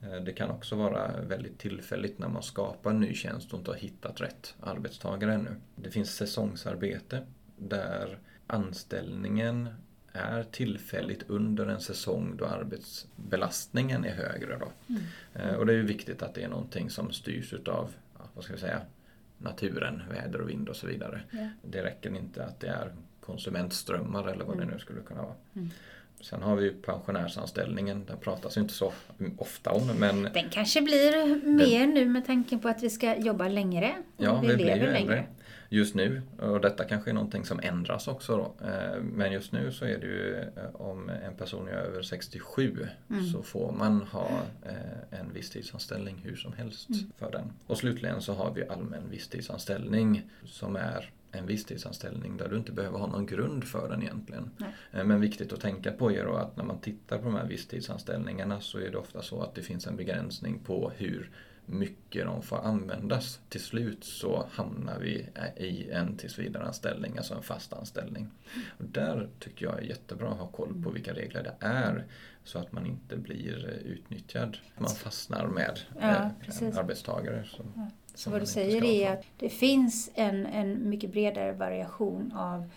Eh, 0.01 0.15
det 0.23 0.33
kan 0.33 0.51
också 0.51 0.75
vara 0.75 1.21
väldigt 1.21 1.59
tillfälligt 1.59 2.19
när 2.19 2.29
man 2.29 2.43
skapar 2.43 2.91
en 2.91 2.99
ny 2.99 3.13
tjänst 3.13 3.53
och 3.53 3.59
inte 3.59 3.71
har 3.71 3.77
hittat 3.77 4.21
rätt 4.21 4.55
arbetstagare 4.62 5.33
ännu. 5.33 5.55
Det 5.75 5.91
finns 5.91 6.15
säsongsarbete 6.15 7.25
där 7.57 8.17
anställningen 8.47 9.69
är 10.12 10.43
tillfälligt 10.43 11.23
under 11.27 11.65
en 11.65 11.79
säsong 11.79 12.38
då 12.38 12.45
arbetsbelastningen 12.45 14.05
är 14.05 14.15
högre. 14.15 14.57
Då. 14.57 14.71
Mm. 14.88 15.01
Eh, 15.33 15.55
och 15.55 15.65
det 15.65 15.73
är 15.73 15.77
ju 15.77 15.85
viktigt 15.85 16.21
att 16.21 16.33
det 16.33 16.43
är 16.43 16.49
någonting 16.49 16.89
som 16.89 17.12
styrs 17.12 17.53
utav, 17.53 17.93
vad 18.33 18.43
ska 18.43 18.53
vi 18.53 18.59
säga, 18.59 18.81
naturen, 19.38 20.03
väder 20.09 20.41
och 20.41 20.49
vind 20.49 20.69
och 20.69 20.75
så 20.75 20.88
vidare. 20.88 21.21
Yeah. 21.33 21.49
Det 21.63 21.83
räcker 21.83 22.15
inte 22.15 22.45
att 22.45 22.59
det 22.59 22.67
är 22.67 22.95
konsumentströmmar 23.21 24.27
eller 24.27 24.45
vad 24.45 24.55
mm. 24.55 24.67
det 24.67 24.73
nu 24.73 24.79
skulle 24.79 25.01
kunna 25.01 25.21
vara. 25.21 25.35
Mm. 25.53 25.69
Sen 26.21 26.41
har 26.41 26.55
vi 26.55 26.65
ju 26.65 26.73
pensionärsanställningen, 26.73 28.05
den 28.05 28.17
pratas 28.17 28.58
ju 28.58 28.62
inte 28.62 28.73
så 28.73 28.93
ofta 29.38 29.71
om 29.71 29.88
men... 29.88 30.23
Den 30.23 30.49
kanske 30.49 30.82
blir 30.82 31.45
mer 31.45 31.79
den, 31.79 31.93
nu 31.93 32.10
med 32.10 32.25
tanke 32.25 32.58
på 32.58 32.69
att 32.69 32.84
vi 32.84 32.89
ska 32.89 33.15
jobba 33.15 33.47
längre. 33.47 33.95
Ja, 34.17 34.39
vi, 34.41 34.47
vi 34.47 34.55
blir 34.55 34.75
ju 34.75 34.82
längre. 34.82 34.97
äldre 34.97 35.25
just 35.69 35.95
nu. 35.95 36.21
Och 36.38 36.62
detta 36.62 36.84
kanske 36.84 37.12
är 37.12 37.13
någonting 37.13 37.45
som 37.45 37.60
ändras 37.63 38.08
också 38.08 38.38
då. 38.38 38.67
Eh, 38.67 39.01
men 39.01 39.32
just 39.32 39.51
nu 39.51 39.71
så 39.71 39.86
är 39.86 39.97
det 39.97 40.05
ju 40.05 40.36
eh, 40.36 40.75
om 40.75 41.10
en 41.10 41.36
person 41.36 41.67
är 41.67 41.71
över 41.71 42.01
67 42.01 42.88
mm. 43.10 43.25
så 43.25 43.43
får 43.43 43.71
man 43.71 44.01
ha 44.01 44.29
eh, 44.65 45.19
en 45.19 45.34
visstidsanställning 45.34 46.21
hur 46.23 46.36
som 46.36 46.53
helst 46.53 46.89
mm. 46.89 47.12
för 47.17 47.32
den. 47.32 47.51
Och 47.67 47.77
slutligen 47.77 48.21
så 48.21 48.34
har 48.34 48.53
vi 48.53 48.67
allmän 48.67 49.10
visstidsanställning 49.10 50.29
som 50.45 50.75
är 50.75 51.12
en 51.31 51.45
visstidsanställning 51.45 52.37
där 52.37 52.49
du 52.49 52.57
inte 52.57 52.71
behöver 52.71 52.99
ha 52.99 53.07
någon 53.07 53.25
grund 53.25 53.63
för 53.63 53.89
den 53.89 54.03
egentligen. 54.03 54.51
Nej. 54.57 55.05
Men 55.05 55.21
viktigt 55.21 55.53
att 55.53 55.61
tänka 55.61 55.91
på 55.91 56.11
är 56.11 56.25
då 56.25 56.35
att 56.35 56.57
när 56.57 56.63
man 56.63 56.79
tittar 56.79 57.17
på 57.17 57.23
de 57.23 57.35
här 57.35 57.47
visstidsanställningarna 57.47 58.61
så 58.61 58.79
är 58.79 58.91
det 58.91 58.97
ofta 58.97 59.21
så 59.21 59.41
att 59.41 59.55
det 59.55 59.61
finns 59.61 59.87
en 59.87 59.95
begränsning 59.95 60.59
på 60.59 60.91
hur 60.95 61.31
mycket 61.65 62.25
de 62.25 62.41
får 62.41 62.57
användas. 62.57 63.39
Till 63.49 63.61
slut 63.61 64.03
så 64.03 64.45
hamnar 64.51 64.99
vi 64.99 65.29
i 65.57 65.89
en 65.91 66.17
tillsvidareanställning, 66.17 67.17
alltså 67.17 67.33
en 67.33 67.43
fast 67.43 67.73
anställning. 67.73 68.29
Och 68.77 68.85
där 68.85 69.29
tycker 69.39 69.65
jag 69.65 69.79
är 69.79 69.83
jättebra 69.83 70.29
att 70.29 70.37
ha 70.37 70.47
koll 70.47 70.83
på 70.83 70.89
vilka 70.89 71.13
regler 71.13 71.43
det 71.43 71.55
är 71.59 72.05
så 72.43 72.59
att 72.59 72.71
man 72.71 72.85
inte 72.85 73.17
blir 73.17 73.65
utnyttjad. 73.85 74.57
Man 74.77 74.89
fastnar 74.89 75.47
med 75.47 75.79
ja, 75.99 76.31
en 76.61 76.77
arbetstagare. 76.77 77.45
Så, 77.45 77.65
ja. 77.75 77.89
Så 78.19 78.29
vad 78.29 78.41
du 78.41 78.45
säger 78.45 78.84
är 78.84 79.13
att 79.13 79.25
det 79.38 79.49
finns 79.49 80.12
en, 80.15 80.45
en 80.45 80.89
mycket 80.89 81.12
bredare 81.12 81.51
variation 81.51 82.32
av 82.36 82.69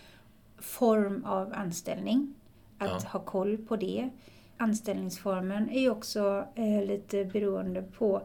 form 0.58 1.24
av 1.24 1.52
anställning. 1.54 2.34
Att 2.78 3.02
ja. 3.04 3.08
ha 3.08 3.20
koll 3.20 3.58
på 3.58 3.76
det. 3.76 4.10
Anställningsformen 4.56 5.70
är 5.70 5.90
också 5.90 6.44
eh, 6.54 6.84
lite 6.84 7.24
beroende 7.24 7.82
på 7.82 8.22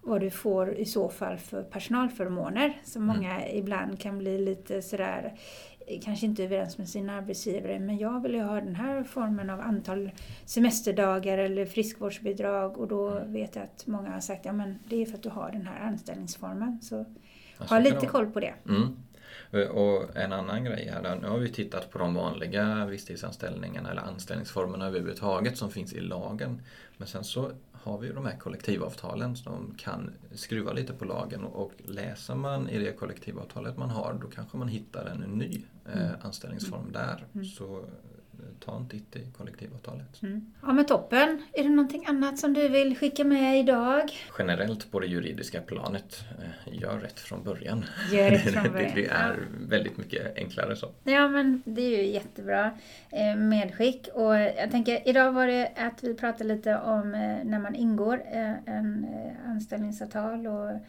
vad 0.00 0.20
du 0.20 0.30
får 0.30 0.74
i 0.74 0.84
så 0.84 1.08
fall 1.08 1.38
för 1.38 1.62
personalförmåner 1.62 2.80
som 2.84 3.02
mm. 3.02 3.16
många 3.16 3.40
mm. 3.40 3.58
ibland 3.58 4.00
kan 4.00 4.18
bli 4.18 4.38
lite 4.38 4.82
sådär 4.82 5.34
kanske 5.98 6.26
inte 6.26 6.44
överens 6.44 6.78
med 6.78 6.88
sin 6.88 7.10
arbetsgivare 7.10 7.78
men 7.78 7.98
jag 7.98 8.22
vill 8.22 8.34
ju 8.34 8.42
ha 8.42 8.54
den 8.54 8.74
här 8.74 9.04
formen 9.04 9.50
av 9.50 9.60
antal 9.60 10.10
semesterdagar 10.44 11.38
eller 11.38 11.66
friskvårdsbidrag 11.66 12.78
och 12.78 12.88
då 12.88 13.08
mm. 13.08 13.32
vet 13.32 13.56
jag 13.56 13.64
att 13.64 13.86
många 13.86 14.10
har 14.10 14.20
sagt 14.20 14.44
ja 14.44 14.52
men 14.52 14.78
det 14.88 15.02
är 15.02 15.06
för 15.06 15.14
att 15.14 15.22
du 15.22 15.28
har 15.28 15.50
den 15.50 15.66
här 15.66 15.80
anställningsformen. 15.80 16.78
Så 16.82 17.04
alltså, 17.58 17.74
ha 17.74 17.80
lite 17.80 18.06
koll 18.06 18.26
på 18.26 18.40
det. 18.40 18.54
Mm. 18.68 18.96
Och 19.70 20.16
en 20.16 20.32
annan 20.32 20.64
grej 20.64 20.90
här, 20.94 21.16
nu 21.22 21.28
har 21.28 21.38
vi 21.38 21.52
tittat 21.52 21.90
på 21.90 21.98
de 21.98 22.14
vanliga 22.14 22.86
visstidsanställningarna 22.86 23.90
eller 23.90 24.02
anställningsformerna 24.02 24.86
överhuvudtaget 24.86 25.58
som 25.58 25.70
finns 25.70 25.92
i 25.92 26.00
lagen. 26.00 26.62
Men 26.96 27.08
sen 27.08 27.24
så 27.24 27.52
har 27.82 27.98
vi 27.98 28.08
de 28.08 28.24
här 28.24 28.36
kollektivavtalen 28.36 29.36
som 29.36 29.74
kan 29.78 30.10
skruva 30.32 30.72
lite 30.72 30.92
på 30.92 31.04
lagen 31.04 31.44
och 31.44 31.72
läser 31.84 32.34
man 32.34 32.68
i 32.68 32.78
det 32.78 32.92
kollektivavtalet 32.92 33.76
man 33.76 33.90
har 33.90 34.18
då 34.22 34.28
kanske 34.28 34.56
man 34.56 34.68
hittar 34.68 35.06
en 35.06 35.20
ny 35.20 35.62
eh, 35.92 36.02
mm. 36.02 36.20
anställningsform 36.20 36.92
där. 36.92 37.26
Mm. 37.34 37.44
Så 37.44 37.84
ta 38.60 38.76
en 38.76 38.88
titt 38.88 39.16
i 39.16 39.26
kollektivavtalet. 39.36 40.22
Mm. 40.22 40.52
Ja 40.62 40.72
men 40.72 40.86
toppen. 40.86 41.42
Är 41.52 41.62
det 41.62 41.68
någonting 41.68 42.06
annat 42.06 42.38
som 42.38 42.54
du 42.54 42.68
vill 42.68 42.96
skicka 42.96 43.24
med 43.24 43.60
idag? 43.60 44.02
Generellt 44.38 44.90
på 44.90 45.00
det 45.00 45.06
juridiska 45.06 45.60
planet, 45.60 46.24
eh, 46.38 46.80
gör 46.80 46.98
rätt 46.98 47.20
från 47.20 47.44
början. 47.44 47.84
Gör 48.12 48.30
rätt 48.30 48.40
från 48.52 48.72
början. 48.72 48.92
det, 48.94 49.00
det, 49.02 49.06
är 49.06 49.38
väldigt 49.68 49.96
mycket 49.96 50.36
enklare 50.36 50.76
så. 50.76 50.90
Ja 51.04 51.28
men 51.28 51.62
det 51.64 51.82
är 51.82 52.02
ju 52.02 52.06
jättebra 52.06 52.70
eh, 53.10 53.36
medskick. 53.36 54.08
Och 54.14 54.34
jag 54.36 54.70
tänker, 54.70 55.08
idag 55.08 55.32
var 55.32 55.46
det 55.46 55.72
att 55.76 56.04
vi 56.04 56.14
pratade 56.14 56.54
lite 56.54 56.76
om 56.76 57.14
eh, 57.14 57.44
när 57.44 57.58
man 57.58 57.74
ingår 57.74 58.22
en 58.66 59.06
anställningsavtal 59.46 60.46
och 60.46 60.80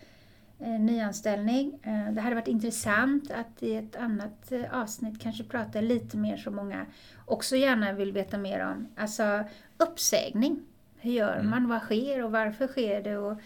nyanställning. 0.62 1.80
Det 2.12 2.21
hade 2.21 2.36
varit 2.36 2.47
intressant 2.47 3.32
att 3.32 3.63
i 3.63 3.76
ett 3.76 3.95
annat 3.95 4.52
avsnitt 4.71 5.21
kanske 5.21 5.43
prata 5.43 5.82
lite 5.82 6.17
mer 6.17 6.38
så 6.38 6.52
många 6.52 6.86
också 7.26 7.55
gärna 7.55 7.93
vill 7.93 8.12
veta 8.12 8.38
mer 8.38 8.66
om. 8.66 8.88
Alltså 8.95 9.43
uppsägning. 9.78 10.59
Hur 10.99 11.12
gör 11.12 11.36
mm. 11.36 11.49
man? 11.49 11.70
Vad 11.70 11.82
sker 11.82 12.24
och 12.24 12.32
varför 12.32 12.68
sker 12.68 13.01
det? 13.03 13.18
Och, 13.18 13.38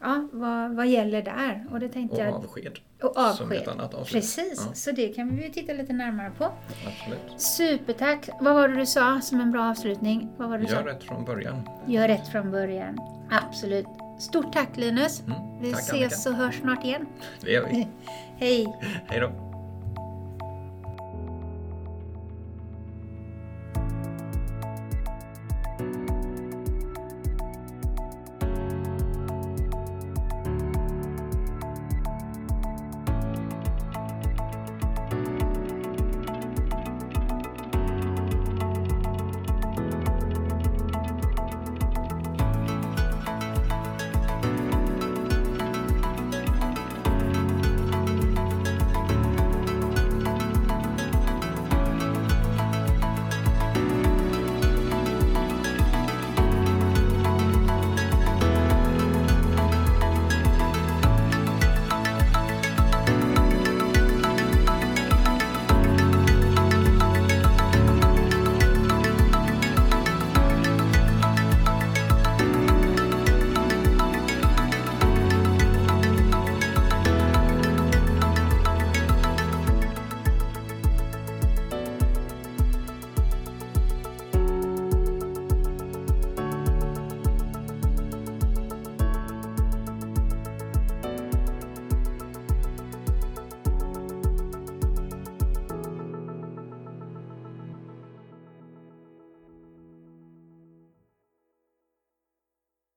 ja, 0.00 0.28
vad, 0.32 0.74
vad 0.74 0.86
gäller 0.86 1.22
där? 1.22 1.66
Och, 1.70 1.80
det 1.80 1.88
tänkte 1.88 2.16
och 2.16 2.22
jag, 2.22 2.34
avsked. 2.34 2.78
Och 3.02 3.18
avsked. 3.18 3.64
Som. 3.64 4.04
Precis, 4.04 4.64
ja. 4.66 4.74
så 4.74 4.92
det 4.92 5.08
kan 5.08 5.36
vi 5.36 5.50
titta 5.50 5.72
lite 5.72 5.92
närmare 5.92 6.32
på. 6.38 6.44
Absolut. 6.86 7.40
Supertack! 7.40 8.28
Vad 8.40 8.54
var 8.54 8.68
det 8.68 8.76
du 8.76 8.86
sa 8.86 9.20
som 9.20 9.40
en 9.40 9.50
bra 9.50 9.70
avslutning? 9.70 10.28
Vad 10.36 10.48
var 10.48 10.58
det 10.58 10.64
du 10.64 10.70
Gör 10.70 10.82
sa? 10.82 10.88
rätt 10.88 11.04
från 11.04 11.24
början. 11.24 11.68
Gör 11.86 12.08
rätt 12.08 12.28
från 12.28 12.50
början. 12.50 12.98
Absolut. 13.30 14.07
Stort 14.18 14.52
tack 14.52 14.76
Linus! 14.76 15.22
Mm, 15.26 15.60
vi 15.60 15.72
tack, 15.72 15.80
ses 15.80 16.26
Annika. 16.26 16.30
och 16.30 16.46
hörs 16.46 16.60
snart 16.60 16.84
igen. 16.84 17.06
Det 17.40 17.50
gör 17.50 17.68
vi. 17.68 17.88
Hej! 18.38 18.66
Hej 19.06 19.20
då! 19.20 19.47